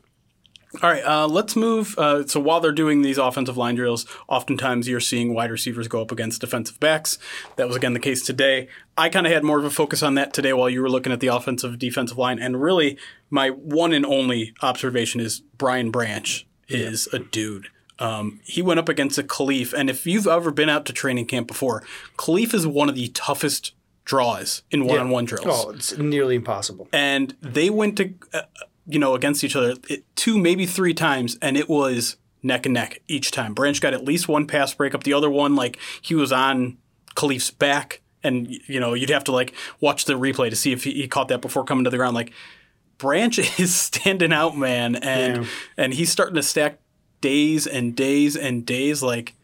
All 0.83 0.89
right, 0.91 1.03
uh, 1.03 1.27
let's 1.27 1.55
move. 1.55 1.95
Uh, 1.97 2.27
so 2.27 2.39
while 2.39 2.59
they're 2.59 2.71
doing 2.71 3.01
these 3.01 3.17
offensive 3.17 3.57
line 3.57 3.73
drills, 3.73 4.05
oftentimes 4.27 4.87
you're 4.87 4.99
seeing 4.99 5.33
wide 5.33 5.49
receivers 5.49 5.87
go 5.87 5.99
up 5.99 6.11
against 6.11 6.41
defensive 6.41 6.79
backs. 6.79 7.17
That 7.55 7.65
was 7.67 7.75
again 7.75 7.93
the 7.93 7.99
case 7.99 8.23
today. 8.23 8.67
I 8.95 9.09
kind 9.09 9.25
of 9.25 9.33
had 9.33 9.43
more 9.43 9.57
of 9.57 9.65
a 9.65 9.71
focus 9.71 10.03
on 10.03 10.13
that 10.13 10.31
today 10.31 10.53
while 10.53 10.69
you 10.69 10.83
were 10.83 10.89
looking 10.89 11.11
at 11.11 11.21
the 11.21 11.27
offensive 11.27 11.79
defensive 11.79 12.19
line, 12.19 12.37
and 12.37 12.61
really 12.61 12.99
my 13.31 13.49
one 13.49 13.93
and 13.93 14.05
only 14.05 14.53
observation 14.61 15.19
is 15.19 15.39
Brian 15.57 15.89
Branch 15.89 16.45
is 16.67 17.07
a 17.11 17.17
dude. 17.17 17.69
Um, 17.97 18.39
he 18.43 18.61
went 18.61 18.79
up 18.79 18.87
against 18.89 19.17
a 19.17 19.23
Kalif, 19.23 19.73
and 19.73 19.89
if 19.89 20.05
you've 20.05 20.27
ever 20.27 20.51
been 20.51 20.69
out 20.69 20.85
to 20.85 20.93
training 20.93 21.25
camp 21.25 21.47
before, 21.47 21.83
Kalif 22.15 22.53
is 22.53 22.67
one 22.67 22.89
of 22.89 22.95
the 22.95 23.07
toughest 23.09 23.73
draws 24.09 24.63
in 24.71 24.85
one-on-one 24.87 25.23
drills. 25.25 25.45
Oh, 25.47 25.69
it's 25.69 25.95
nearly 25.97 26.33
impossible. 26.35 26.87
and 26.91 27.35
they 27.41 27.69
went 27.69 27.95
to 27.97 28.13
uh, 28.33 28.41
you 28.87 28.97
know 28.97 29.13
against 29.13 29.43
each 29.43 29.55
other 29.55 29.75
it, 29.87 30.03
two 30.15 30.39
maybe 30.39 30.65
three 30.65 30.95
times 30.95 31.37
and 31.43 31.55
it 31.55 31.69
was 31.69 32.17
neck 32.41 32.65
and 32.65 32.73
neck 32.73 33.01
each 33.07 33.29
time. 33.29 33.53
Branch 33.53 33.79
got 33.79 33.93
at 33.93 34.03
least 34.03 34.27
one 34.27 34.47
pass 34.47 34.73
breakup. 34.73 35.03
The 35.03 35.13
other 35.13 35.29
one 35.29 35.55
like 35.55 35.77
he 36.01 36.15
was 36.15 36.31
on 36.31 36.77
Kalif's 37.15 37.51
back 37.51 38.01
and 38.23 38.49
you 38.65 38.79
know 38.79 38.95
you'd 38.95 39.11
have 39.11 39.25
to 39.25 39.31
like 39.31 39.53
watch 39.79 40.05
the 40.05 40.13
replay 40.13 40.49
to 40.49 40.55
see 40.55 40.71
if 40.71 40.83
he, 40.85 40.91
he 40.93 41.07
caught 41.07 41.27
that 41.27 41.41
before 41.41 41.63
coming 41.63 41.83
to 41.83 41.91
the 41.91 41.97
ground. 41.97 42.15
Like 42.15 42.31
branch 42.97 43.37
is 43.59 43.75
standing 43.75 44.33
out 44.33 44.57
man 44.57 44.95
and 44.95 45.43
Yeah. 45.43 45.49
and 45.77 45.93
he's 45.93 46.11
starting 46.11 46.35
to 46.35 46.43
stack 46.43 46.79
days 47.21 47.67
and 47.67 47.95
days 47.95 48.35
and 48.35 48.65
days 48.65 49.03
like 49.03 49.35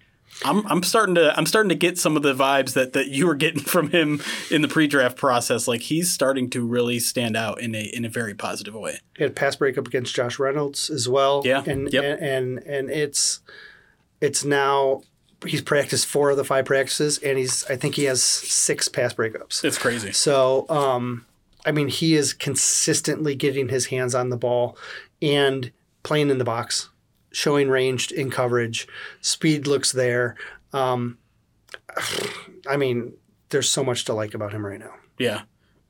I'm, 0.44 0.66
I'm 0.68 0.84
starting 0.84 1.16
to 1.16 1.36
I'm 1.38 1.46
starting 1.46 1.70
to 1.70 1.76
get 1.76 1.98
some 1.98 2.18
of 2.18 2.24
the 2.24 2.34
vibes 2.34 2.74
that, 2.74 2.94
that 2.94 3.08
you 3.08 3.28
were 3.28 3.36
getting 3.36 3.60
from 3.64 3.90
him 3.90 4.22
in 4.52 4.62
the 4.62 4.68
pre-draft 4.68 5.18
process. 5.18 5.68
Like 5.68 5.82
he's 5.82 6.12
starting 6.12 6.50
to 6.52 6.66
really 6.66 7.00
stand 7.00 7.38
out 7.38 7.62
in 7.62 7.74
a 7.76 7.84
in 7.84 8.06
a 8.06 8.10
very 8.10 8.34
positive 8.34 8.74
way. 8.74 9.00
He 9.16 9.24
had 9.24 9.32
a 9.32 9.34
pass 9.34 9.56
breakup 9.56 9.88
against 9.88 10.16
Josh 10.16 10.40
Reynolds 10.40 10.90
as 10.90 11.08
well. 11.08 11.42
Yeah, 11.46 11.64
and 11.66 11.92
yep. 11.92 12.04
and, 12.04 12.20
and 12.22 12.58
and 12.64 12.90
it's 12.90 13.40
it's 14.22 14.44
now 14.44 15.04
he's 15.46 15.62
practiced 15.62 16.06
four 16.06 16.32
of 16.32 16.38
the 16.38 16.44
five 16.44 16.66
practices, 16.66 17.18
and 17.20 17.38
he's 17.38 17.66
I 17.66 17.76
think 17.76 17.96
he 17.96 18.06
has 18.06 18.24
six 18.24 18.88
pass 18.88 19.14
breakups. 19.14 19.64
It's 19.64 19.78
crazy. 19.78 20.12
So, 20.12 20.66
um, 20.70 21.26
I 21.66 21.72
mean, 21.72 21.88
he 21.88 22.16
is 22.16 22.34
consistently 22.34 23.36
getting 23.36 23.70
his 23.70 23.88
hands 23.88 24.16
on 24.16 24.30
the 24.30 24.38
ball 24.38 24.78
and 25.22 25.72
playing 26.04 26.30
in 26.30 26.38
the 26.38 26.46
box, 26.46 26.90
showing 27.36 27.70
range 27.70 28.12
in 28.12 28.32
coverage. 28.32 28.88
Speed 29.20 29.68
looks 29.68 29.92
there. 29.92 30.36
Um, 30.72 31.18
I 32.68 32.78
mean, 32.78 33.14
there's 33.50 33.70
so 33.70 33.84
much 33.84 34.06
to 34.06 34.14
like 34.14 34.34
about 34.34 34.54
him 34.54 34.66
right 34.66 34.80
now. 34.80 34.94
Yeah. 35.20 35.42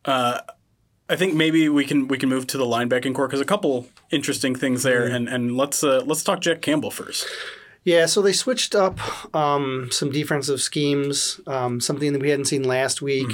Uh, 0.03 0.41
I 1.07 1.15
think 1.15 1.35
maybe 1.35 1.69
we 1.69 1.85
can 1.85 2.07
we 2.07 2.17
can 2.17 2.29
move 2.29 2.47
to 2.47 2.57
the 2.57 2.65
linebacking 2.65 3.13
corps 3.13 3.27
because 3.27 3.41
a 3.41 3.45
couple 3.45 3.87
interesting 4.09 4.55
things 4.55 4.81
there, 4.81 5.05
and 5.05 5.29
and 5.29 5.55
let's 5.55 5.83
uh, 5.83 6.01
let's 6.05 6.23
talk 6.23 6.41
Jack 6.41 6.61
Campbell 6.61 6.89
first. 6.89 7.27
Yeah, 7.83 8.07
so 8.07 8.23
they 8.23 8.33
switched 8.33 8.73
up 8.73 8.97
um, 9.35 9.89
some 9.91 10.11
defensive 10.11 10.59
schemes, 10.59 11.39
um, 11.45 11.79
something 11.79 12.13
that 12.13 12.21
we 12.21 12.31
hadn't 12.31 12.45
seen 12.45 12.63
last 12.63 13.03
week. 13.03 13.27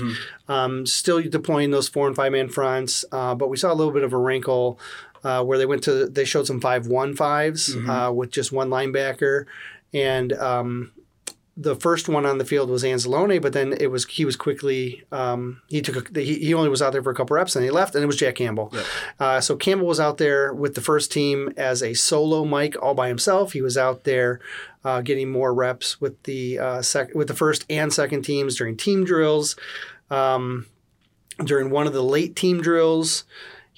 Um, 0.49 0.85
still 0.85 1.21
deploying 1.21 1.71
those 1.71 1.87
four 1.87 2.07
and 2.07 2.15
five 2.15 2.33
man 2.33 2.49
fronts, 2.49 3.05
uh, 3.13 3.33
but 3.33 3.47
we 3.47 3.55
saw 3.55 3.71
a 3.71 3.75
little 3.75 3.93
bit 3.93 4.03
of 4.03 4.11
a 4.11 4.17
wrinkle 4.17 4.77
uh, 5.23 5.43
where 5.43 5.57
they 5.57 5.65
went 5.65 5.83
to 5.83 6.07
they 6.07 6.25
showed 6.25 6.47
some 6.47 6.61
five 6.61 6.87
one 6.87 7.15
fives 7.15 7.75
uh, 7.87 8.11
with 8.11 8.31
just 8.31 8.51
one 8.51 8.69
linebacker, 8.69 9.45
and 9.93 10.33
um, 10.33 10.91
the 11.57 11.75
first 11.75 12.07
one 12.07 12.25
on 12.25 12.37
the 12.37 12.45
field 12.45 12.69
was 12.69 12.83
Anzalone, 12.83 13.41
but 13.41 13.53
then 13.53 13.73
it 13.73 13.87
was 13.91 14.05
he 14.05 14.23
was 14.25 14.35
quickly 14.35 15.03
um, 15.11 15.61
he 15.67 15.81
took 15.81 16.09
a, 16.15 16.21
he, 16.21 16.35
he 16.35 16.53
only 16.53 16.69
was 16.69 16.81
out 16.81 16.93
there 16.93 17.03
for 17.03 17.11
a 17.11 17.15
couple 17.15 17.35
reps 17.35 17.55
and 17.55 17.65
he 17.65 17.71
left, 17.71 17.93
and 17.93 18.03
it 18.03 18.07
was 18.07 18.15
Jack 18.15 18.35
Campbell. 18.35 18.73
Uh, 19.19 19.41
so 19.41 19.55
Campbell 19.55 19.85
was 19.85 19.99
out 19.99 20.17
there 20.17 20.53
with 20.53 20.75
the 20.75 20.81
first 20.81 21.11
team 21.11 21.53
as 21.57 21.83
a 21.83 21.93
solo 21.93 22.45
Mike 22.45 22.75
all 22.81 22.93
by 22.93 23.09
himself. 23.09 23.51
He 23.51 23.61
was 23.61 23.77
out 23.77 24.05
there 24.05 24.39
uh, 24.83 25.01
getting 25.01 25.29
more 25.29 25.53
reps 25.53 25.99
with 25.99 26.21
the 26.23 26.57
uh, 26.57 26.81
sec- 26.81 27.13
with 27.13 27.27
the 27.27 27.35
first 27.35 27.65
and 27.69 27.93
second 27.93 28.23
teams 28.23 28.55
during 28.55 28.77
team 28.77 29.03
drills. 29.03 29.55
Um, 30.09 30.67
during 31.43 31.69
one 31.69 31.87
of 31.87 31.93
the 31.93 32.03
late 32.03 32.35
team 32.35 32.61
drills, 32.61 33.23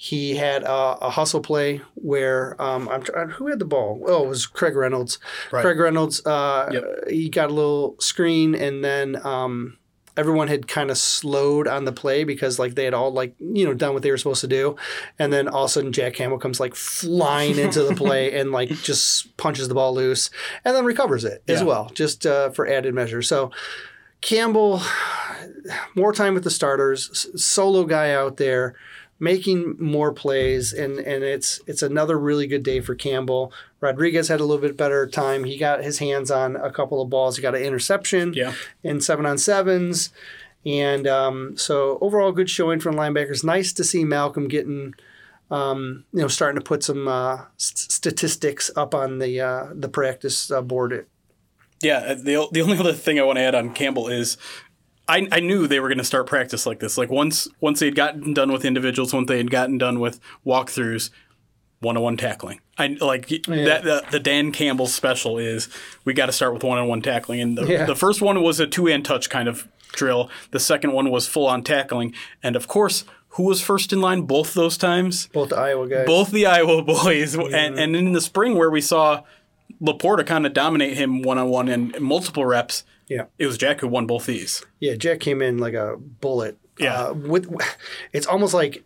he 0.04 0.34
had 0.34 0.64
a, 0.64 0.98
a 1.00 1.08
hustle 1.08 1.40
play 1.40 1.80
where 1.94 2.60
um, 2.60 2.90
I'm 2.90 3.00
trying, 3.00 3.30
who 3.30 3.46
had 3.46 3.58
the 3.58 3.64
ball? 3.64 4.04
Oh, 4.06 4.24
it 4.24 4.28
was 4.28 4.44
Craig 4.44 4.76
Reynolds. 4.76 5.18
Right. 5.50 5.62
Craig 5.62 5.78
Reynolds. 5.78 6.20
Uh, 6.26 6.68
Yep. 6.70 7.08
He 7.08 7.30
got 7.30 7.48
a 7.48 7.54
little 7.54 7.96
screen, 8.00 8.54
and 8.54 8.84
then 8.84 9.16
um, 9.24 9.78
everyone 10.14 10.48
had 10.48 10.68
kind 10.68 10.90
of 10.90 10.98
slowed 10.98 11.66
on 11.66 11.86
the 11.86 11.92
play 11.92 12.24
because 12.24 12.58
like 12.58 12.74
they 12.74 12.84
had 12.84 12.92
all 12.92 13.12
like 13.12 13.34
you 13.38 13.64
know 13.64 13.72
done 13.72 13.94
what 13.94 14.02
they 14.02 14.10
were 14.10 14.18
supposed 14.18 14.42
to 14.42 14.46
do, 14.46 14.76
and 15.18 15.32
then 15.32 15.48
all 15.48 15.64
of 15.64 15.70
a 15.70 15.72
sudden 15.72 15.90
Jack 15.90 16.12
Campbell 16.12 16.38
comes 16.38 16.60
like 16.60 16.74
flying 16.74 17.58
into 17.58 17.82
the 17.82 17.94
play 17.94 18.34
and 18.38 18.52
like 18.52 18.68
just 18.68 19.34
punches 19.38 19.68
the 19.68 19.74
ball 19.74 19.94
loose, 19.94 20.28
and 20.66 20.76
then 20.76 20.84
recovers 20.84 21.24
it 21.24 21.42
as 21.48 21.64
well, 21.64 21.90
just 21.94 22.26
uh, 22.26 22.50
for 22.50 22.66
added 22.66 22.92
measure. 22.94 23.22
So. 23.22 23.50
Campbell, 24.20 24.80
more 25.94 26.14
time 26.14 26.32
with 26.32 26.44
the 26.44 26.50
starters, 26.50 27.26
solo 27.36 27.84
guy 27.84 28.10
out 28.10 28.38
there, 28.38 28.74
making 29.18 29.76
more 29.78 30.12
plays, 30.12 30.72
and 30.72 30.98
and 30.98 31.22
it's 31.24 31.60
it's 31.66 31.82
another 31.82 32.18
really 32.18 32.46
good 32.46 32.62
day 32.62 32.80
for 32.80 32.94
Campbell. 32.94 33.52
Rodriguez 33.80 34.28
had 34.28 34.40
a 34.40 34.44
little 34.44 34.60
bit 34.62 34.76
better 34.76 35.06
time. 35.06 35.44
He 35.44 35.56
got 35.58 35.84
his 35.84 35.98
hands 35.98 36.30
on 36.30 36.56
a 36.56 36.70
couple 36.70 37.00
of 37.02 37.10
balls. 37.10 37.36
He 37.36 37.42
got 37.42 37.54
an 37.54 37.62
interception 37.62 38.32
Yeah. 38.34 38.54
in 38.82 39.00
seven 39.00 39.26
on 39.26 39.38
sevens, 39.38 40.10
and 40.66 41.06
um, 41.06 41.56
so 41.56 41.98
overall 42.00 42.32
good 42.32 42.50
showing 42.50 42.80
from 42.80 42.94
linebackers. 42.96 43.44
Nice 43.44 43.72
to 43.74 43.84
see 43.84 44.04
Malcolm 44.04 44.48
getting. 44.48 44.94
Um, 45.50 46.04
you 46.12 46.20
know, 46.22 46.28
starting 46.28 46.58
to 46.58 46.64
put 46.64 46.82
some 46.82 47.06
uh, 47.06 47.34
s- 47.60 47.86
statistics 47.90 48.70
up 48.76 48.94
on 48.94 49.18
the 49.18 49.40
uh, 49.40 49.66
the 49.74 49.88
practice 49.90 50.50
uh, 50.50 50.62
board. 50.62 51.06
Yeah, 51.82 52.14
the 52.14 52.48
the 52.50 52.62
only 52.62 52.78
other 52.78 52.94
thing 52.94 53.20
I 53.20 53.24
want 53.24 53.36
to 53.36 53.42
add 53.42 53.54
on 53.54 53.74
Campbell 53.74 54.08
is 54.08 54.38
I, 55.08 55.28
I 55.30 55.40
knew 55.40 55.66
they 55.66 55.80
were 55.80 55.88
going 55.88 55.98
to 55.98 56.04
start 56.04 56.26
practice 56.26 56.64
like 56.66 56.80
this. 56.80 56.96
Like 56.96 57.10
once 57.10 57.46
once 57.60 57.80
they 57.80 57.86
had 57.86 57.94
gotten 57.94 58.32
done 58.34 58.50
with 58.52 58.64
individuals, 58.64 59.12
once 59.12 59.28
they 59.28 59.36
had 59.38 59.50
gotten 59.50 59.76
done 59.78 60.00
with 60.00 60.18
walkthroughs, 60.46 61.10
one 61.80 61.96
on 61.96 62.02
one 62.02 62.16
tackling. 62.16 62.60
I 62.78 62.96
like 63.00 63.28
that 63.28 63.82
the, 63.84 64.04
the 64.10 64.18
Dan 64.20 64.50
Campbell 64.50 64.86
special 64.86 65.38
is 65.38 65.68
we 66.04 66.14
got 66.14 66.26
to 66.26 66.32
start 66.32 66.54
with 66.54 66.64
one 66.64 66.78
on 66.78 66.88
one 66.88 67.02
tackling. 67.02 67.40
And 67.40 67.58
the, 67.58 67.66
Yeah. 67.66 67.84
the 67.84 67.94
first 67.94 68.22
one 68.22 68.42
was 68.42 68.60
a 68.60 68.66
two 68.66 68.86
hand 68.86 69.04
touch 69.04 69.28
kind 69.30 69.48
of 69.48 69.68
drill. 69.92 70.30
The 70.52 70.58
second 70.60 70.92
one 70.92 71.10
was 71.10 71.28
full 71.28 71.46
on 71.46 71.62
tackling. 71.62 72.14
And 72.42 72.56
of 72.56 72.66
course, 72.66 73.04
who 73.30 73.42
was 73.44 73.60
first 73.60 73.92
in 73.92 74.00
line 74.00 74.22
both 74.22 74.54
those 74.54 74.78
times? 74.78 75.26
Both 75.28 75.50
the 75.50 75.56
Iowa 75.58 75.88
guys. 75.88 76.06
both 76.06 76.30
the 76.30 76.46
Iowa 76.46 76.82
boys, 76.84 77.34
and, 77.34 77.78
and 77.78 77.94
in 77.96 78.12
the 78.12 78.20
spring 78.20 78.54
where 78.56 78.70
we 78.70 78.80
saw 78.80 79.22
LaPorta 79.80 80.24
kind 80.26 80.46
of 80.46 80.52
dominate 80.52 80.96
him 80.96 81.22
one 81.22 81.38
on 81.38 81.48
one 81.48 81.68
and 81.68 81.98
multiple 82.00 82.44
reps, 82.46 82.84
Yeah. 83.08 83.24
it 83.38 83.46
was 83.46 83.58
Jack 83.58 83.80
who 83.80 83.88
won 83.88 84.06
both 84.06 84.26
these. 84.26 84.64
Yeah, 84.80 84.94
Jack 84.94 85.20
came 85.20 85.42
in 85.42 85.58
like 85.58 85.74
a 85.74 85.96
bullet. 85.96 86.56
Yeah. 86.78 87.06
Uh, 87.08 87.12
with 87.14 87.54
it's 88.12 88.26
almost 88.26 88.54
like 88.54 88.84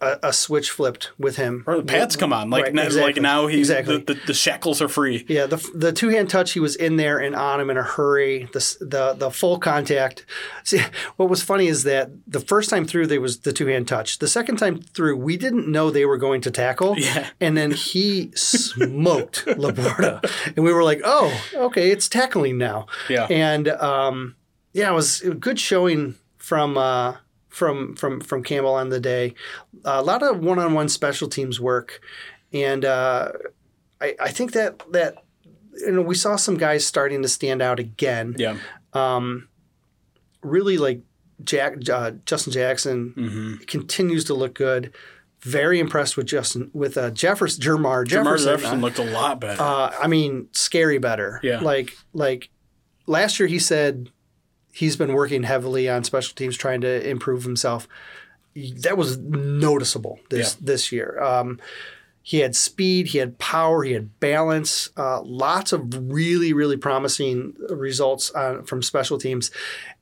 a, 0.00 0.18
a 0.24 0.32
switch 0.32 0.70
flipped 0.70 1.10
with 1.18 1.36
him. 1.36 1.64
Or 1.66 1.76
the 1.78 1.82
pads 1.82 2.16
come 2.16 2.32
on, 2.32 2.50
like 2.50 2.64
Right, 2.64 2.74
now, 2.74 2.82
like 2.82 2.88
exactly. 2.92 3.22
now 3.22 3.46
he's 3.46 3.70
Exactly. 3.70 3.98
the, 3.98 4.14
the, 4.14 4.20
the 4.28 4.34
shackles 4.34 4.82
are 4.82 4.88
free. 4.88 5.24
Yeah, 5.28 5.46
the 5.46 5.56
the 5.74 5.92
two 5.92 6.08
hand 6.10 6.28
touch, 6.30 6.52
he 6.52 6.60
was 6.60 6.76
in 6.76 6.96
there 6.96 7.18
and 7.18 7.34
on 7.34 7.60
him 7.60 7.70
in 7.70 7.76
a 7.76 7.82
hurry. 7.82 8.48
The 8.52 8.76
the 8.80 9.14
the 9.14 9.30
full 9.30 9.58
contact. 9.58 10.26
See, 10.64 10.80
what 11.16 11.28
was 11.30 11.42
funny 11.42 11.66
is 11.68 11.84
that 11.84 12.10
the 12.26 12.40
first 12.40 12.68
time 12.70 12.84
through 12.84 13.06
there 13.06 13.20
was 13.20 13.40
the 13.40 13.52
two 13.52 13.66
hand 13.68 13.88
touch. 13.88 14.18
The 14.18 14.28
second 14.28 14.56
time 14.56 14.80
through, 14.82 15.16
we 15.16 15.36
didn't 15.36 15.66
know 15.68 15.90
they 15.90 16.04
were 16.04 16.18
going 16.18 16.40
to 16.42 16.50
tackle. 16.50 16.98
Yeah. 16.98 17.28
and 17.40 17.56
then 17.56 17.70
he 17.70 18.32
smoked 18.34 19.44
LaPorta, 19.46 20.22
and 20.56 20.64
we 20.64 20.72
were 20.72 20.84
like, 20.84 21.00
oh, 21.04 21.32
okay, 21.54 21.90
it's 21.90 22.08
tackling 22.08 22.58
now. 22.58 22.86
Yeah. 23.08 23.26
and 23.30 23.68
um, 23.68 24.36
yeah, 24.72 24.90
it 24.90 24.94
was 24.94 25.22
a 25.22 25.34
good 25.34 25.58
showing 25.58 26.16
from. 26.36 26.76
Uh, 26.78 27.16
from 27.56 27.96
from 27.96 28.20
from 28.20 28.42
Campbell 28.42 28.74
on 28.74 28.90
the 28.90 29.00
day, 29.00 29.34
a 29.84 30.02
lot 30.02 30.22
of 30.22 30.40
one-on-one 30.40 30.88
special 30.90 31.26
teams 31.28 31.58
work, 31.58 32.00
and 32.52 32.84
uh, 32.84 33.32
I, 34.00 34.14
I 34.20 34.28
think 34.30 34.52
that 34.52 34.82
that 34.92 35.14
you 35.78 35.92
know 35.92 36.02
we 36.02 36.14
saw 36.14 36.36
some 36.36 36.58
guys 36.58 36.86
starting 36.86 37.22
to 37.22 37.28
stand 37.28 37.62
out 37.62 37.78
again. 37.80 38.34
Yeah, 38.38 38.58
Um, 38.92 39.48
really 40.42 40.76
like 40.76 41.00
Jack 41.42 41.76
uh, 41.90 42.12
Justin 42.26 42.52
Jackson 42.52 43.14
Mm-hmm. 43.16 43.54
continues 43.66 44.24
to 44.24 44.34
look 44.34 44.54
good. 44.54 44.92
Very 45.40 45.78
impressed 45.80 46.16
with 46.16 46.26
Justin 46.26 46.70
with 46.74 46.98
uh, 46.98 47.10
Jefferson 47.10 47.62
Jermar 47.62 48.06
Jefferson. 48.06 48.48
Jefferson 48.58 48.80
looked 48.80 48.98
a 48.98 49.04
lot 49.04 49.40
better. 49.40 49.62
uh, 49.62 49.94
I 49.98 50.08
mean, 50.08 50.48
scary 50.52 50.98
better. 50.98 51.40
Yeah. 51.42 51.60
Like 51.60 51.92
like 52.12 52.50
last 53.06 53.38
year 53.38 53.46
he 53.46 53.58
said 53.58 54.10
he's 54.76 54.96
been 54.96 55.14
working 55.14 55.42
heavily 55.42 55.88
on 55.88 56.04
special 56.04 56.34
teams 56.34 56.54
trying 56.54 56.82
to 56.82 57.08
improve 57.08 57.44
himself. 57.44 57.88
That 58.54 58.98
was 58.98 59.16
noticeable 59.18 60.20
this 60.28 60.54
this 60.54 60.92
year. 60.92 61.22
Um, 61.22 61.58
he 62.22 62.40
had 62.40 62.56
speed, 62.56 63.08
he 63.08 63.18
had 63.18 63.38
power, 63.38 63.84
he 63.84 63.92
had 63.92 64.18
balance. 64.18 64.90
Uh, 64.96 65.22
lots 65.22 65.72
of 65.72 66.12
really 66.12 66.52
really 66.52 66.76
promising 66.76 67.54
results 67.70 68.30
on, 68.30 68.64
from 68.64 68.82
special 68.82 69.18
teams. 69.18 69.50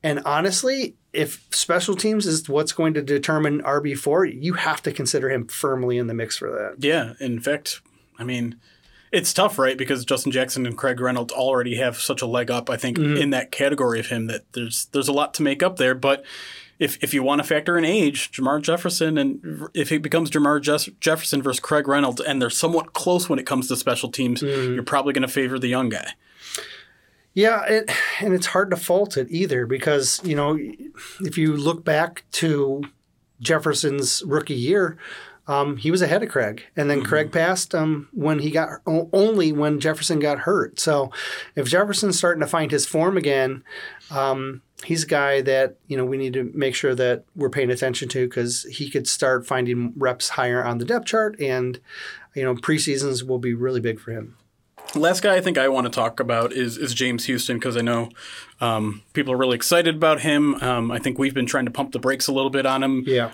And 0.02 0.20
honestly, 0.24 0.96
if 1.12 1.46
special 1.52 1.94
teams 1.94 2.26
is 2.26 2.48
what's 2.48 2.72
going 2.72 2.94
to 2.94 3.02
determine 3.02 3.62
RB 3.62 3.96
four, 3.96 4.24
you 4.24 4.54
have 4.54 4.82
to 4.82 4.92
consider 4.92 5.30
him 5.30 5.46
firmly 5.46 5.98
in 5.98 6.08
the 6.08 6.14
mix 6.14 6.36
for 6.36 6.50
that. 6.50 6.76
yeah, 6.78 7.14
in 7.20 7.40
fact, 7.40 7.80
I 8.18 8.24
mean, 8.24 8.56
it's 9.14 9.32
tough, 9.32 9.58
right? 9.58 9.78
Because 9.78 10.04
Justin 10.04 10.32
Jackson 10.32 10.66
and 10.66 10.76
Craig 10.76 11.00
Reynolds 11.00 11.32
already 11.32 11.76
have 11.76 11.96
such 11.98 12.20
a 12.22 12.26
leg 12.26 12.50
up. 12.50 12.68
I 12.68 12.76
think 12.76 12.98
Mm-hmm. 12.98 13.16
in 13.16 13.30
that 13.30 13.50
category 13.50 14.00
of 14.00 14.06
him 14.08 14.26
that 14.26 14.42
there's 14.52 14.86
there's 14.92 15.08
a 15.08 15.12
lot 15.12 15.32
to 15.34 15.42
make 15.42 15.62
up 15.62 15.76
there, 15.76 15.94
but. 15.94 16.24
If, 16.80 17.00
if 17.04 17.14
you 17.14 17.22
want 17.22 17.40
to 17.40 17.46
factor 17.46 17.78
in 17.78 17.84
age, 17.84 18.32
Jermar 18.32 18.60
Jefferson, 18.60 19.16
and 19.16 19.68
if 19.74 19.92
it 19.92 20.02
becomes 20.02 20.28
Jermar 20.28 20.60
Jefferson 20.98 21.40
versus 21.40 21.60
Craig 21.60 21.86
Reynolds, 21.86 22.20
and 22.20 22.42
they're 22.42 22.50
somewhat 22.50 22.92
close 22.94 23.28
when 23.28 23.38
it 23.38 23.46
comes 23.46 23.68
to 23.68 23.76
special 23.76 24.10
teams, 24.10 24.42
Mm-hmm. 24.42 24.74
you're 24.74 24.82
probably 24.82 25.12
going 25.12 25.22
to 25.22 25.28
favor 25.32 25.56
the 25.56 25.68
young 25.68 25.88
guy. 25.88 26.14
Yeah, 27.32 27.64
it, 27.64 27.90
and 28.20 28.34
it's 28.34 28.46
hard 28.46 28.70
to 28.70 28.76
fault 28.76 29.16
it 29.16 29.28
either 29.30 29.66
because, 29.66 30.20
you 30.24 30.34
know, 30.34 30.58
if 31.20 31.38
you 31.38 31.56
look 31.56 31.84
back 31.84 32.24
to 32.32 32.82
Jefferson's 33.40 34.24
rookie 34.26 34.54
year, 34.54 34.96
um, 35.46 35.76
he 35.76 35.90
was 35.90 36.02
ahead 36.02 36.22
of 36.22 36.30
Craig. 36.30 36.64
And 36.76 36.88
then 36.88 37.02
Craig 37.02 37.30
passed 37.30 37.74
um, 37.74 38.08
when 38.12 38.38
he 38.38 38.50
got 38.50 38.80
only 38.86 39.52
when 39.52 39.80
Jefferson 39.80 40.18
got 40.18 40.40
hurt. 40.40 40.80
So 40.80 41.10
if 41.54 41.68
Jefferson's 41.68 42.16
starting 42.16 42.40
to 42.40 42.46
find 42.46 42.70
his 42.70 42.86
form 42.86 43.16
again, 43.16 43.62
um, 44.10 44.62
he's 44.84 45.04
a 45.04 45.08
guy 45.08 45.42
that, 45.42 45.76
you 45.86 45.96
know, 45.96 46.04
we 46.04 46.16
need 46.16 46.32
to 46.32 46.50
make 46.54 46.74
sure 46.74 46.94
that 46.94 47.24
we're 47.36 47.50
paying 47.50 47.70
attention 47.70 48.08
to 48.10 48.26
because 48.26 48.64
he 48.64 48.88
could 48.88 49.06
start 49.06 49.46
finding 49.46 49.92
reps 49.96 50.30
higher 50.30 50.64
on 50.64 50.78
the 50.78 50.84
depth 50.84 51.06
chart. 51.06 51.38
And, 51.40 51.78
you 52.34 52.42
know, 52.42 52.54
preseasons 52.54 53.26
will 53.26 53.38
be 53.38 53.52
really 53.54 53.80
big 53.80 54.00
for 54.00 54.12
him. 54.12 54.36
Last 54.94 55.20
guy 55.22 55.34
I 55.34 55.40
think 55.40 55.58
I 55.58 55.68
want 55.68 55.86
to 55.86 55.90
talk 55.90 56.20
about 56.20 56.52
is 56.52 56.76
is 56.76 56.94
James 56.94 57.24
Houston 57.24 57.56
because 57.56 57.76
I 57.76 57.80
know 57.80 58.10
um, 58.60 59.02
people 59.12 59.32
are 59.32 59.36
really 59.36 59.56
excited 59.56 59.96
about 59.96 60.20
him. 60.20 60.54
Um, 60.56 60.90
I 60.90 60.98
think 60.98 61.18
we've 61.18 61.34
been 61.34 61.46
trying 61.46 61.64
to 61.64 61.70
pump 61.70 61.92
the 61.92 61.98
brakes 61.98 62.28
a 62.28 62.32
little 62.32 62.50
bit 62.50 62.64
on 62.64 62.82
him. 62.82 63.02
Yeah. 63.06 63.32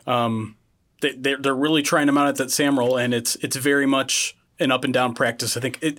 They, 1.01 1.13
they're, 1.13 1.55
really 1.55 1.83
trying 1.83 2.09
him 2.09 2.19
out 2.19 2.29
at 2.29 2.37
that 2.37 2.49
Samrel, 2.49 3.03
and 3.03 3.15
it's 3.15 3.37
it's 3.37 3.57
very 3.57 3.87
much 3.87 4.37
an 4.61 4.71
up 4.71 4.85
and 4.85 4.93
down 4.95 5.15
practice. 5.15 5.57
I 5.57 5.61
think 5.61 5.79
it. 5.83 5.99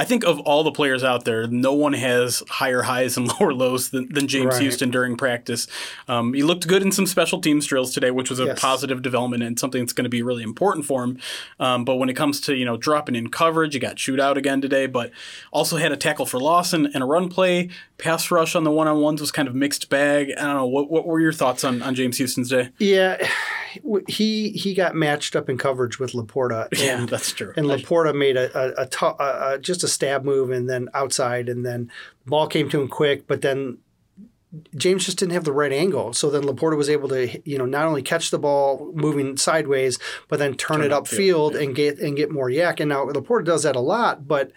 I 0.00 0.04
think 0.04 0.24
of 0.24 0.38
all 0.40 0.62
the 0.62 0.70
players 0.70 1.02
out 1.02 1.24
there, 1.24 1.48
no 1.48 1.72
one 1.72 1.92
has 1.92 2.42
higher 2.48 2.82
highs 2.82 3.16
and 3.16 3.28
lower 3.40 3.52
lows 3.52 3.88
than, 3.90 4.12
than 4.12 4.28
James 4.28 4.54
Right. 4.54 4.62
Houston 4.62 4.90
during 4.92 5.16
practice. 5.16 5.66
Um, 6.06 6.34
he 6.34 6.44
looked 6.44 6.68
good 6.68 6.82
in 6.82 6.92
some 6.92 7.04
special 7.04 7.40
teams 7.40 7.66
drills 7.66 7.92
today, 7.92 8.12
which 8.12 8.30
was 8.30 8.38
a 8.38 8.44
Yes. 8.46 8.60
positive 8.60 9.02
development 9.02 9.42
and 9.42 9.58
something 9.58 9.82
that's 9.82 9.92
going 9.92 10.04
to 10.04 10.08
be 10.10 10.22
really 10.22 10.44
important 10.44 10.86
for 10.86 11.02
him. 11.02 11.18
Um, 11.58 11.84
but 11.84 11.96
when 11.96 12.08
it 12.08 12.14
comes 12.14 12.40
to 12.42 12.54
you 12.54 12.64
know 12.64 12.76
dropping 12.76 13.16
in 13.16 13.28
coverage, 13.30 13.74
he 13.74 13.80
got 13.80 13.98
shoot 13.98 14.20
out 14.20 14.38
again 14.38 14.60
today, 14.60 14.86
but 14.86 15.10
also 15.52 15.76
had 15.78 15.90
a 15.90 15.96
tackle 15.96 16.26
for 16.26 16.38
loss 16.38 16.72
and, 16.72 16.86
and 16.94 17.02
a 17.02 17.06
run 17.06 17.28
play. 17.28 17.68
Pass 17.98 18.30
rush 18.30 18.54
on 18.54 18.62
the 18.62 18.70
one 18.70 18.86
on 18.86 19.00
ones 19.00 19.20
was 19.20 19.32
kind 19.32 19.48
of 19.48 19.56
mixed 19.56 19.88
bag. 19.90 20.32
I 20.38 20.42
don't 20.42 20.54
know. 20.54 20.66
What, 20.66 20.88
what 20.88 21.04
were 21.04 21.18
your 21.18 21.32
thoughts 21.32 21.64
on, 21.64 21.82
on 21.82 21.96
James 21.96 22.16
Houston's 22.18 22.48
day? 22.50 22.68
Yeah, 22.78 23.16
he 24.06 24.50
he 24.50 24.74
got 24.74 24.94
matched 24.94 25.34
up 25.34 25.48
in 25.48 25.58
coverage 25.58 25.98
with 25.98 26.12
LaPorta, 26.12 26.68
Yeah, 26.78 27.04
that's 27.06 27.32
true. 27.32 27.52
and 27.56 27.66
LaPorta 27.66 27.97
LaPorta 27.98 28.16
made 28.16 28.36
a, 28.36 28.56
a, 28.56 28.82
a, 28.82 28.86
t- 28.86 29.06
a, 29.18 29.58
just 29.58 29.84
a 29.84 29.88
stab 29.88 30.24
move 30.24 30.50
and 30.50 30.68
then 30.68 30.88
outside, 30.94 31.48
and 31.48 31.64
then 31.64 31.90
the 32.24 32.30
ball 32.30 32.46
came 32.46 32.68
to 32.70 32.80
him 32.80 32.88
quick, 32.88 33.26
but 33.26 33.42
then 33.42 33.78
James 34.74 35.04
just 35.04 35.18
didn't 35.18 35.34
have 35.34 35.44
the 35.44 35.52
right 35.52 35.72
angle. 35.72 36.14
So 36.14 36.30
then 36.30 36.42
LaPorta 36.42 36.74
was 36.74 36.88
able 36.88 37.10
to, 37.10 37.38
you 37.48 37.58
know, 37.58 37.66
not 37.66 37.86
only 37.86 38.00
catch 38.00 38.30
the 38.30 38.38
ball 38.38 38.90
moving 38.94 39.36
sideways, 39.36 39.98
but 40.28 40.38
then 40.38 40.54
turn, 40.54 40.78
turn 40.78 40.90
it 40.90 40.94
upfield 40.94 41.52
yeah. 41.52 41.60
and 41.60 41.76
get 41.76 41.98
and 41.98 42.16
get 42.16 42.30
more 42.30 42.48
YAC. 42.48 42.80
And 42.80 42.88
now 42.88 43.04
LaPorta 43.04 43.44
does 43.44 43.64
that 43.64 43.76
a 43.76 43.80
lot, 43.80 44.26
but 44.26 44.52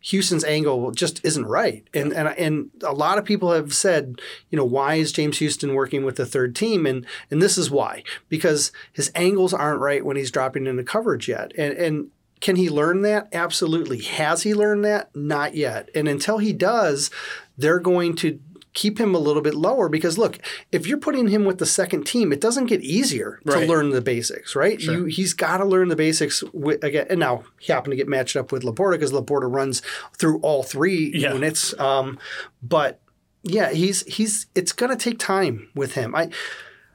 Houston's 0.00 0.42
angle 0.42 0.90
just 0.90 1.24
isn't 1.24 1.46
right. 1.46 1.86
And 1.94 2.12
and 2.12 2.28
and 2.28 2.70
a 2.82 2.92
lot 2.92 3.18
of 3.18 3.24
people 3.24 3.52
have 3.52 3.72
said, 3.72 4.20
you 4.50 4.56
know, 4.56 4.64
why 4.64 4.96
is 4.96 5.12
James 5.12 5.38
Houston 5.38 5.74
working 5.74 6.04
with 6.04 6.16
the 6.16 6.26
third 6.26 6.56
team? 6.56 6.84
And 6.84 7.06
and 7.30 7.40
this 7.40 7.56
is 7.56 7.70
why 7.70 8.02
because 8.28 8.72
his 8.92 9.12
angles 9.14 9.54
aren't 9.54 9.80
right 9.80 10.04
when 10.04 10.16
he's 10.16 10.32
dropping 10.32 10.66
into 10.66 10.82
coverage 10.82 11.28
yet. 11.28 11.52
And 11.56 11.72
and 11.74 12.10
can 12.40 12.56
he 12.56 12.68
learn 12.68 13.02
that? 13.02 13.28
Absolutely. 13.32 14.02
Has 14.02 14.42
he 14.42 14.54
learned 14.54 14.84
that? 14.84 15.14
Not 15.14 15.54
yet. 15.54 15.88
And 15.94 16.08
until 16.08 16.38
he 16.38 16.52
does, 16.52 17.10
they're 17.56 17.80
going 17.80 18.14
to 18.16 18.38
keep 18.76 19.00
him 19.00 19.14
a 19.14 19.18
little 19.18 19.40
bit 19.40 19.54
lower 19.54 19.88
because 19.88 20.18
look, 20.18 20.38
if 20.70 20.86
you're 20.86 20.98
putting 20.98 21.28
him 21.28 21.46
with 21.46 21.56
the 21.56 21.64
second 21.64 22.04
team, 22.04 22.30
it 22.30 22.42
doesn't 22.42 22.66
get 22.66 22.82
easier 22.82 23.40
right. 23.44 23.60
to 23.60 23.66
learn 23.66 23.88
the 23.88 24.02
basics, 24.02 24.54
right? 24.54 24.80
Sure. 24.80 24.94
You, 24.94 25.04
he's 25.06 25.32
got 25.32 25.58
to 25.58 25.64
learn 25.64 25.88
the 25.88 25.96
basics 25.96 26.44
with, 26.52 26.84
again. 26.84 27.06
And 27.08 27.18
now 27.18 27.44
he 27.58 27.72
happened 27.72 27.92
to 27.92 27.96
get 27.96 28.06
matched 28.06 28.36
up 28.36 28.52
with 28.52 28.62
LaPorta 28.62 28.92
because 28.92 29.12
LaPorta 29.12 29.52
runs 29.52 29.80
through 30.18 30.40
all 30.40 30.62
three 30.62 31.10
yeah. 31.14 31.32
units. 31.32 31.78
Um, 31.80 32.18
but 32.62 33.00
yeah, 33.42 33.70
he's 33.70 34.02
he's 34.02 34.46
it's 34.54 34.72
going 34.72 34.90
to 34.90 34.96
take 34.96 35.18
time 35.18 35.70
with 35.74 35.94
him. 35.94 36.14
I 36.14 36.28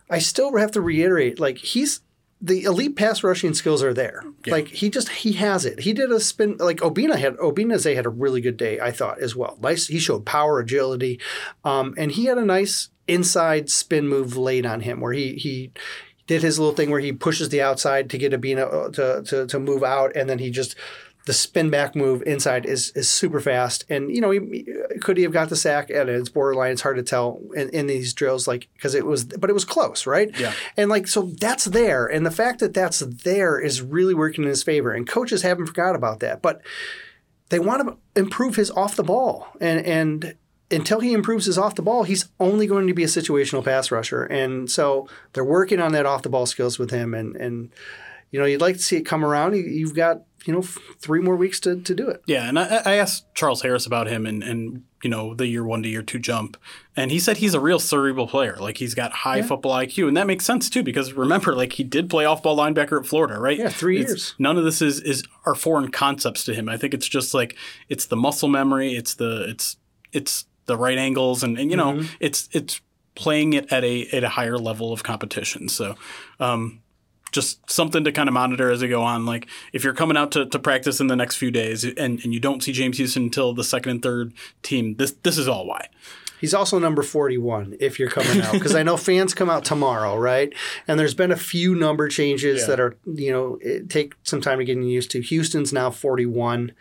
I 0.10 0.20
still 0.20 0.56
have 0.58 0.72
to 0.72 0.82
reiterate, 0.82 1.40
like 1.40 1.58
he's 1.58 2.02
the 2.42 2.64
elite 2.64 2.96
pass 2.96 3.24
rushing 3.24 3.54
skills 3.54 3.84
are 3.84 3.94
there. 3.94 4.24
Yeah. 4.46 4.54
Like 4.54 4.68
he 4.68 4.90
just 4.90 5.10
he 5.10 5.34
has 5.34 5.66
it. 5.66 5.82
He 5.82 5.94
did 5.94 6.12
a 6.12 6.20
spin 6.20 6.58
like 6.58 6.78
Obina 6.78 7.18
had 7.18 7.38
Ogbonnia 7.38 7.96
had 7.96 8.06
a 8.06 8.10
really 8.10 8.42
good 8.42 8.58
day, 8.58 8.80
I 8.80 8.92
thought 8.92 9.22
as 9.22 9.36
well. 9.36 9.58
Nice 9.62 9.88
he 9.88 10.00
showed 10.00 10.26
power, 10.26 10.60
agility, 10.60 11.20
um, 11.64 11.94
and 11.98 12.12
he 12.12 12.26
had 12.26 12.38
a 12.38 12.46
nice 12.46 12.90
inside 13.08 13.70
spin 13.70 14.08
move 14.08 14.38
late 14.38 14.66
on 14.66 14.82
him 14.82 15.00
where 15.00 15.14
he 15.14 15.36
he 15.36 15.72
did 16.28 16.42
his 16.42 16.58
little 16.58 16.74
thing 16.74 16.90
where 16.90 17.00
he 17.00 17.12
pushes 17.12 17.50
the 17.50 17.62
outside 17.62 18.10
to 18.10 18.18
get 18.18 18.32
Obinna 18.32 18.74
uh, 18.74 18.90
to, 18.90 19.24
to 19.24 19.48
to 19.48 19.60
move 19.60 19.84
out, 19.84 20.16
and 20.16 20.30
then 20.30 20.40
he 20.40 20.50
just 20.50 20.76
the 21.26 21.34
spin 21.34 21.70
back 21.70 21.96
move 21.96 22.24
inside 22.24 22.66
is 22.66 22.92
is 22.92 23.10
super 23.10 23.40
fast. 23.40 23.86
And 23.90 24.14
you 24.14 24.22
know, 24.22 24.32
he, 24.32 24.66
could 25.02 25.18
he 25.18 25.24
have 25.24 25.32
got 25.32 25.50
the 25.50 25.56
sack? 25.56 25.90
And 25.90 26.10
it's 26.10 26.30
borderline. 26.30 26.72
It's 26.72 26.82
hard 26.82 26.98
to 26.98 27.04
tell 27.04 27.42
in, 27.56 27.70
in 27.70 27.88
these 27.88 28.14
drills, 28.14 28.48
like 28.48 28.68
because 28.74 28.96
it 28.96 29.06
was, 29.06 29.26
but 29.26 29.50
it 29.50 29.54
was 29.54 29.66
close, 29.66 30.08
right? 30.08 30.38
Yeah. 30.40 30.54
And 30.78 30.90
like 30.90 31.08
so, 31.08 31.24
that's 31.24 31.66
there, 31.66 32.08
and 32.08 32.26
the 32.26 32.32
fact 32.32 32.60
that 32.60 32.74
that's 32.74 33.00
there 33.00 33.60
is 33.60 33.82
really 33.82 34.14
working 34.14 34.44
in 34.44 34.50
his 34.50 34.64
favor. 34.64 34.92
And 34.92 35.08
coaches 35.08 35.44
haven't 35.44 35.68
forgot 35.68 35.96
about 35.96 36.22
that, 36.22 36.42
but 36.42 36.62
they 37.50 37.60
want 37.60 37.88
to 37.88 37.98
improve 38.20 38.56
his 38.56 38.72
off 38.72 38.96
the 38.96 39.04
ball, 39.04 39.48
and 39.60 39.86
and 39.86 40.36
until 40.72 41.02
he 41.02 41.14
improves 41.14 41.46
his 41.46 41.58
off 41.58 41.76
the 41.76 41.82
ball, 41.82 42.04
he's 42.04 42.30
only 42.40 42.66
going 42.66 42.88
to 42.88 42.94
be 42.94 43.04
a 43.04 43.08
situational 43.08 43.64
pass 43.64 43.92
rusher. 43.92 44.24
And 44.24 44.72
so 44.72 45.08
they're 45.34 45.44
working 45.44 45.82
on 45.82 45.92
that 45.92 46.06
off 46.06 46.22
the 46.22 46.30
ball 46.30 46.46
skills 46.46 46.80
with 46.80 46.90
him, 46.90 47.14
and 47.14 47.36
and 47.36 47.70
you 48.32 48.40
know, 48.40 48.46
you'd 48.46 48.62
like 48.62 48.78
to 48.78 48.82
see 48.82 48.98
it 48.98 49.06
come 49.06 49.24
around. 49.24 49.56
You've 49.56 49.96
got 49.96 50.22
you 50.46 50.54
know 50.54 50.62
three 50.62 51.22
more 51.22 51.36
weeks 51.36 51.60
to, 51.62 51.80
to 51.82 51.94
do 51.94 52.10
it. 52.10 52.22
Yeah, 52.26 52.48
and 52.48 52.58
I, 52.58 52.82
I 52.86 52.94
asked 52.96 53.34
Charles 53.36 53.62
Harris 53.62 53.86
about 53.86 54.08
him 54.08 54.26
and 54.26 54.44
and 54.44 54.84
you 55.04 55.10
know 55.10 55.34
the 55.34 55.48
year 55.48 55.64
one 55.64 55.84
to 55.84 55.90
year 55.90 56.02
two 56.02 56.20
jump, 56.20 56.58
and 56.96 57.12
he 57.12 57.20
said 57.20 57.38
he's 57.38 57.54
a 57.54 57.60
real 57.60 57.80
cerebral 57.80 58.28
player. 58.28 58.56
Like 58.60 58.78
he's 58.78 58.94
got 58.94 59.12
high 59.12 59.38
yeah. 59.38 59.46
football 59.46 59.74
IQ, 59.74 60.08
and 60.08 60.18
that 60.18 60.28
makes 60.28 60.46
sense 60.46 60.70
too 60.70 60.84
because 60.84 61.14
remember, 61.14 61.56
like 61.56 61.74
he 61.74 61.84
did 61.84 62.10
play 62.10 62.26
off 62.26 62.44
ball 62.44 62.58
linebacker 62.58 63.00
at 63.00 63.06
Florida, 63.06 63.40
right? 63.40 63.58
Yeah, 63.58 63.70
three 63.70 64.00
it's, 64.00 64.10
years. 64.10 64.36
None 64.40 64.58
of 64.58 64.64
this 64.64 64.82
is 64.82 65.00
is 65.02 65.24
are 65.46 65.56
foreign 65.56 65.92
concepts 65.92 66.44
to 66.46 66.54
him. 66.54 66.70
I 66.70 66.78
think 66.78 66.94
it's 66.94 67.08
just 67.08 67.34
like 67.34 67.56
it's 67.90 68.06
the 68.06 68.18
muscle 68.18 68.50
memory, 68.50 68.96
it's 68.96 69.16
the 69.16 69.46
it's 69.50 69.78
it's 70.12 70.46
the 70.66 70.78
right 70.78 70.98
angles, 70.98 71.44
and, 71.44 71.58
and 71.58 71.70
you 71.70 71.78
know 71.78 71.94
mm-hmm. 71.94 72.14
it's 72.20 72.50
it's 72.52 72.82
playing 73.16 73.54
it 73.54 73.72
at 73.72 73.84
a 73.84 74.08
at 74.08 74.24
a 74.24 74.30
higher 74.30 74.58
level 74.58 74.92
of 74.92 75.04
competition. 75.04 75.70
So. 75.70 75.96
Um, 76.40 76.82
just 77.32 77.70
something 77.70 78.04
to 78.04 78.12
kind 78.12 78.28
of 78.28 78.34
monitor 78.34 78.72
as 78.72 78.82
we 78.82 78.88
go 78.88 79.02
on. 79.02 79.26
Like 79.26 79.48
if 79.74 79.84
you're 79.84 79.94
coming 79.94 80.18
out 80.18 80.32
to, 80.34 80.46
to 80.46 80.60
practice 80.60 81.00
in 81.00 81.08
the 81.08 81.16
next 81.16 81.38
few 81.38 81.52
days 81.52 81.84
and, 81.84 81.98
and 81.98 82.34
you 82.34 82.40
don't 82.40 82.62
see 82.62 82.72
James 82.72 82.98
Houston 82.98 83.24
until 83.24 83.54
the 83.54 83.64
second 83.64 83.92
and 83.92 84.02
third 84.02 84.34
team, 84.64 84.96
this 84.96 85.12
this 85.24 85.38
is 85.38 85.48
all 85.48 85.66
why. 85.66 85.88
He's 86.42 86.56
also 86.56 86.80
number 86.80 87.04
41 87.04 87.78
if 87.80 88.00
you're 88.00 88.10
coming 88.10 88.42
out 88.42 88.52
because 88.52 88.74
I 88.74 88.82
know 88.82 88.98
fans 88.98 89.36
come 89.36 89.48
out 89.48 89.64
tomorrow, 89.64 90.18
right? 90.18 90.52
And 90.88 91.00
there's 91.00 91.14
been 91.14 91.32
a 91.32 91.38
few 91.38 91.76
number 91.76 92.08
changes 92.08 92.62
yeah. 92.62 92.68
that 92.68 92.80
are, 92.80 92.98
you 93.06 93.32
know, 93.32 93.60
take 93.90 94.16
some 94.24 94.42
time 94.42 94.58
to 94.58 94.66
get 94.66 94.76
used 94.78 95.12
to. 95.12 95.22
Houston's 95.22 95.72
now 95.72 95.92
41. 95.92 96.72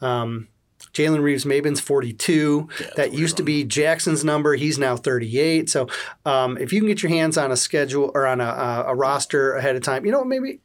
Um, 0.00 0.48
Jalen 0.94 1.22
Reeves 1.22 1.44
Maybin's 1.44 1.80
42. 1.80 2.68
Yeah, 2.80 2.86
that 2.96 3.12
used 3.12 3.36
to 3.36 3.42
be 3.42 3.64
Jackson's 3.64 4.24
number. 4.24 4.54
He's 4.54 4.78
now 4.78 4.96
38. 4.96 5.68
So 5.68 5.88
um, 6.24 6.56
if 6.56 6.72
you 6.72 6.80
can 6.80 6.88
get 6.88 7.02
your 7.02 7.10
hands 7.10 7.36
on 7.36 7.52
a 7.52 7.56
schedule 7.56 8.10
or 8.14 8.26
on 8.26 8.40
a, 8.40 8.84
a 8.86 8.94
roster 8.94 9.54
ahead 9.54 9.76
of 9.76 9.82
time, 9.82 10.06
you 10.06 10.12
know, 10.12 10.24
maybe 10.24 10.60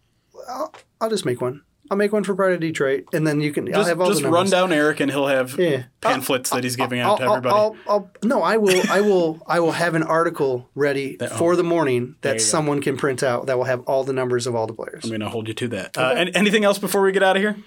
I'll, 0.48 0.74
I'll 1.02 1.10
just 1.10 1.26
make 1.26 1.42
one. 1.42 1.64
I'll 1.92 1.98
make 1.98 2.14
one 2.14 2.24
for 2.24 2.36
Pride 2.36 2.54
of 2.54 2.60
Detroit, 2.60 3.06
and 3.14 3.26
then 3.26 3.42
you 3.42 3.52
can. 3.52 3.66
Just, 3.66 3.78
I'll 3.78 3.86
have 3.86 4.00
all 4.00 4.10
just 4.10 4.22
the 4.22 4.30
run 4.30 4.48
down 4.48 4.72
Erik, 4.72 5.00
and 5.00 5.10
he'll 5.10 5.26
have 5.26 5.58
yeah. 5.58 5.86
pamphlets 6.02 6.52
I'll, 6.52 6.58
that 6.58 6.64
he's 6.64 6.76
giving 6.76 7.02
I'll, 7.02 7.14
out 7.14 7.18
to 7.18 7.24
everybody. 7.24 7.56
I'll, 7.56 7.78
I'll, 7.88 8.12
no, 8.24 8.44
I 8.44 8.58
will. 8.58 8.84
I 8.92 9.02
will. 9.02 9.42
I 9.48 9.60
will 9.60 9.72
have 9.72 9.96
an 9.96 10.04
article 10.04 10.70
ready 10.76 11.16
that, 11.20 11.32
for 11.32 11.56
the 11.56 11.64
morning 11.64 12.16
that 12.22 12.42
someone 12.42 12.78
go. 12.78 12.84
can 12.84 12.98
print 12.98 13.24
out 13.24 13.48
that 13.48 13.58
will 13.58 13.64
have 13.64 13.82
all 13.82 14.04
the 14.04 14.14
numbers 14.14 14.46
of 14.46 14.54
all 14.54 14.68
the 14.68 14.74
players. 14.74 15.04
I'm 15.04 15.10
going 15.10 15.22
to 15.22 15.30
hold 15.30 15.48
you 15.48 15.56
to 15.56 15.68
that. 15.70 15.98
Okay. 15.98 16.22
Uh, 16.22 16.32
anything 16.36 16.64
else 16.64 16.78
before 16.78 17.02
we 17.02 17.12
get 17.12 17.24
out 17.24 17.36
of 17.36 17.42
here? 17.42 17.58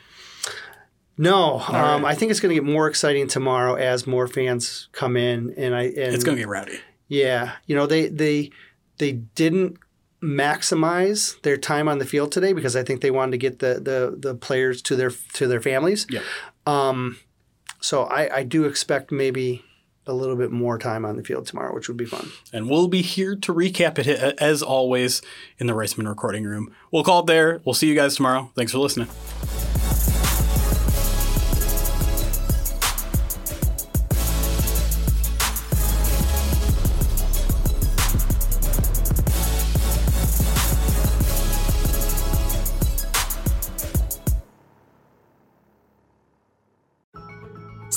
No, 1.18 1.61
um, 1.61 1.75
right. 1.75 2.05
I 2.05 2.14
think 2.14 2.31
it's 2.31 2.40
going 2.40 2.55
to 2.55 2.61
get 2.61 2.70
more 2.70 2.88
exciting 2.88 3.29
tomorrow 3.29 3.75
as 3.75 4.07
more 4.07 4.27
fans 4.27 4.88
come 4.92 5.16
in, 5.16 5.55
and 5.57 5.75
I. 5.75 5.83
And, 5.83 6.14
it's 6.14 6.25
going 6.25 6.37
to 6.37 6.42
get 6.42 6.48
rowdy. 6.48 6.81
Yeah, 7.09 7.53
you 7.66 7.77
know 7.77 7.87
they 7.87 8.09
they 8.09 8.51
they 8.98 9.12
didn't 9.12 9.79
maximize 10.22 11.40
their 11.42 11.57
time 11.57 11.88
on 11.88 11.98
the 11.98 12.07
field 12.07 12.31
today 12.33 12.53
because 12.53 12.77
I 12.77 12.85
think 12.85 13.01
they 13.01 13.11
wanted 13.11 13.33
to 13.33 13.38
get 13.38 13.59
the 13.59 13.75
the, 13.75 14.16
the 14.18 14.35
players 14.35 14.81
to 14.83 14.96
their 14.96 15.11
to 15.35 15.46
their 15.46 15.61
families. 15.61 16.07
Yeah. 16.09 16.20
Um, 16.66 17.18
so 17.81 18.05
I, 18.05 18.37
I 18.37 18.42
do 18.44 18.64
expect 18.64 19.11
maybe 19.11 19.64
a 20.07 20.12
little 20.12 20.37
bit 20.37 20.51
more 20.51 20.79
time 20.79 21.05
on 21.05 21.16
the 21.16 21.25
field 21.25 21.46
tomorrow, 21.46 21.75
which 21.75 21.88
would 21.88 21.96
be 21.96 22.05
fun. 22.05 22.31
And 22.53 22.68
we'll 22.68 22.88
be 22.88 23.03
here 23.03 23.37
to 23.37 23.55
recap 23.55 23.98
it 23.98 24.09
as 24.40 24.62
always 24.62 25.22
in 25.59 25.66
the 25.66 25.75
Reisman 25.75 26.09
recording 26.09 26.44
room. 26.44 26.75
We'll 26.90 27.05
call 27.05 27.20
it 27.20 27.27
there. 27.27 27.61
We'll 27.64 27.75
see 27.75 27.88
you 27.88 27.94
guys 27.94 28.16
tomorrow. 28.16 28.51
Thanks 28.55 28.72
for 28.72 28.79
listening. 28.79 29.09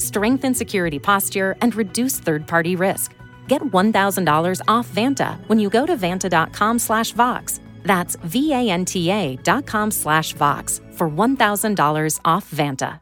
strengthen 0.00 0.54
security 0.54 0.98
posture, 0.98 1.56
and 1.60 1.74
reduce 1.74 2.18
third-party 2.18 2.76
risk. 2.76 3.14
Get 3.48 3.62
$1,000 3.62 4.60
off 4.68 4.88
Vanta 4.88 5.38
when 5.48 5.58
you 5.58 5.70
go 5.70 5.86
to 5.86 5.96
vanta.com 5.96 6.78
slash 6.78 7.12
Vox. 7.12 7.60
That's 7.82 8.16
V-A-N-T-A 8.16 9.36
dot 9.36 9.66
com 9.66 9.90
slash 9.90 10.32
Vox 10.34 10.80
for 10.92 11.08
$1,000 11.08 12.20
off 12.24 12.50
Vanta. 12.50 13.00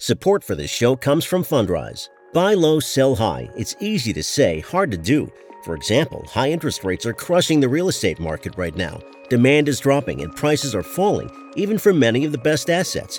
Support 0.00 0.44
for 0.44 0.54
this 0.54 0.70
show 0.70 0.94
comes 0.94 1.24
from 1.24 1.42
Fundrise. 1.42 2.08
Buy 2.32 2.54
low, 2.54 2.78
sell 2.78 3.16
high. 3.16 3.50
It's 3.56 3.74
easy 3.80 4.12
to 4.12 4.22
say, 4.22 4.60
hard 4.60 4.92
to 4.92 4.96
do. 4.96 5.28
For 5.64 5.74
example, 5.74 6.24
high 6.28 6.50
interest 6.52 6.84
rates 6.84 7.04
are 7.04 7.12
crushing 7.12 7.58
the 7.58 7.68
real 7.68 7.88
estate 7.88 8.20
market 8.20 8.54
right 8.56 8.76
now. 8.76 9.00
Demand 9.28 9.68
is 9.68 9.80
dropping 9.80 10.22
and 10.22 10.36
prices 10.36 10.72
are 10.72 10.84
falling, 10.84 11.28
even 11.56 11.78
for 11.78 11.92
many 11.92 12.24
of 12.24 12.30
the 12.30 12.38
best 12.38 12.70
assets. 12.70 13.18